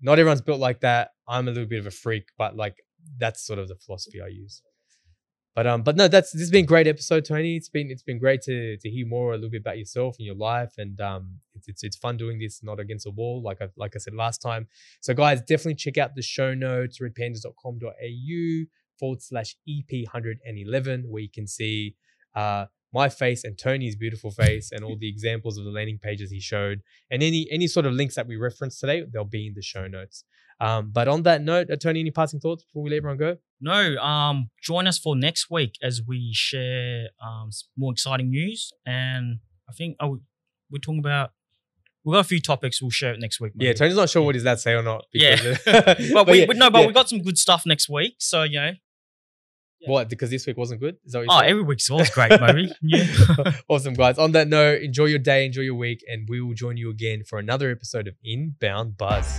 Not 0.01 0.19
everyone's 0.19 0.41
built 0.41 0.59
like 0.59 0.81
that. 0.81 1.11
I'm 1.29 1.47
a 1.49 1.51
little 1.51 1.69
bit 1.69 1.81
of 1.81 1.87
a 1.87 1.91
freak, 1.91 2.25
but 2.39 2.57
like 2.57 2.77
that's 3.19 3.47
sort 3.47 3.59
of 3.59 3.69
the 3.69 3.77
philosophy 3.77 4.21
I 4.21 4.29
use. 4.29 4.63
But 5.55 5.67
um, 5.67 5.83
but 5.83 5.97
no, 5.97 6.07
that's 6.07 6.31
this 6.33 6.43
has 6.43 6.51
been 6.51 6.65
a 6.65 6.69
great 6.69 6.87
episode, 6.87 7.25
Tony. 7.25 7.57
It's 7.57 7.69
been 7.69 7.91
it's 7.91 8.05
been 8.05 8.21
great 8.21 8.41
to 8.43 8.77
to 8.77 8.89
hear 8.89 9.07
more 9.07 9.33
a 9.33 9.35
little 9.35 9.51
bit 9.51 9.63
about 9.63 9.79
yourself 9.79 10.15
and 10.19 10.27
your 10.27 10.37
life, 10.37 10.75
and 10.79 11.01
um, 11.01 11.41
it's 11.55 11.69
it's, 11.69 11.83
it's 11.83 11.97
fun 11.97 12.17
doing 12.17 12.39
this 12.39 12.63
not 12.63 12.79
against 12.79 13.07
a 13.07 13.11
wall, 13.11 13.43
like 13.43 13.61
I 13.61 13.67
like 13.77 13.97
I 13.97 13.99
said 13.99 14.15
last 14.15 14.39
time. 14.39 14.69
So 15.01 15.13
guys, 15.13 15.41
definitely 15.41 15.75
check 15.75 15.99
out 15.99 16.15
the 16.15 16.23
show 16.23 16.55
notes, 16.55 17.01
redpandas.com.au 17.01 18.65
forward 18.99 19.23
slash 19.23 19.57
EP 19.69 20.07
hundred 20.07 20.39
and 20.45 20.57
eleven, 20.57 21.07
where 21.09 21.23
you 21.23 21.31
can 21.33 21.49
see 21.49 21.97
uh 22.37 22.67
my 22.93 23.09
face 23.09 23.45
and 23.45 23.59
Tony's 23.59 23.97
beautiful 23.97 24.31
face 24.31 24.71
and 24.71 24.85
all 24.85 24.97
the 24.97 25.09
examples 25.15 25.59
of 25.59 25.65
the 25.65 25.71
landing 25.73 25.99
pages 25.99 26.31
he 26.31 26.39
showed, 26.39 26.81
and 27.11 27.25
any 27.25 27.49
any 27.51 27.67
sort 27.67 27.87
of 27.87 27.93
links 27.93 28.15
that 28.15 28.29
we 28.29 28.37
referenced 28.37 28.79
today, 28.79 29.03
they'll 29.13 29.25
be 29.25 29.49
in 29.49 29.55
the 29.55 29.63
show 29.63 29.89
notes. 29.89 30.23
Um, 30.61 30.91
but 30.93 31.09
on 31.09 31.25
that 31.25 31.43
note, 31.43 31.71
uh, 31.71 31.77
Tony, 31.77 32.01
any 32.01 32.13
passing 32.13 32.39
thoughts 32.39 32.63
before 32.63 32.85
we 32.85 32.91
let 32.91 32.99
everyone 32.99 33.19
go? 33.19 33.37
No, 33.61 33.97
um, 33.97 34.51
join 34.63 34.87
us 34.87 34.99
for 34.99 35.17
next 35.17 35.51
week 35.51 35.75
as 35.83 36.03
we 36.07 36.31
share 36.33 37.09
um, 37.25 37.51
more 37.77 37.93
exciting 37.93 38.31
news. 38.31 38.73
And 38.87 39.41
I 39.69 39.73
think 39.73 39.97
oh, 40.01 40.21
we're 40.71 40.79
talking 40.79 41.01
about, 41.01 41.33
we've 42.05 42.15
got 42.15 42.21
a 42.21 42.25
few 42.25 42.41
topics 42.41 42.81
we'll 42.81 42.91
share 42.91 43.17
next 43.19 43.41
week. 43.41 43.53
Yeah. 43.57 43.73
Tony's 43.73 43.97
not 43.97 44.09
sure 44.09 44.23
what 44.23 44.33
does 44.33 44.45
that 44.45 44.61
say 44.61 44.73
or 44.73 44.83
not. 44.83 45.05
Yeah. 45.13 45.37
because- 45.37 46.11
But, 46.13 46.27
we, 46.27 46.41
yeah, 46.41 46.47
no, 46.55 46.71
but 46.71 46.81
yeah. 46.81 46.87
we 46.87 46.93
got 46.93 47.09
some 47.09 47.23
good 47.23 47.39
stuff 47.39 47.67
next 47.67 47.89
week. 47.89 48.15
So, 48.19 48.43
you 48.43 48.61
know, 48.61 48.73
what 49.87 50.09
because 50.11 50.31
this 50.31 50.47
week 50.47 50.57
wasn't 50.57 50.81
good. 50.81 50.97
Is 51.05 51.13
that 51.13 51.21
what 51.21 51.29
oh, 51.31 51.39
saying? 51.41 51.51
every 51.51 51.63
week's 51.63 51.89
always 51.91 52.11
great, 52.11 52.39
Murray. 52.39 52.71
Yeah. 52.83 53.53
awesome, 53.69 53.95
guys. 53.95 54.19
On 54.19 54.33
that 54.33 54.49
note, 54.49 54.83
enjoy 54.83 55.07
your 55.07 55.19
day, 55.19 55.47
enjoy 55.47 55.63
your 55.63 55.75
week, 55.75 56.05
and 56.07 56.29
we 56.29 56.41
will 56.41 56.55
join 56.55 56.77
you 56.77 56.91
again 56.91 57.25
for 57.25 57.39
another 57.39 57.71
episode 57.71 58.07
of 58.07 58.15
Inbound 58.23 58.99
Buzz. 58.99 59.39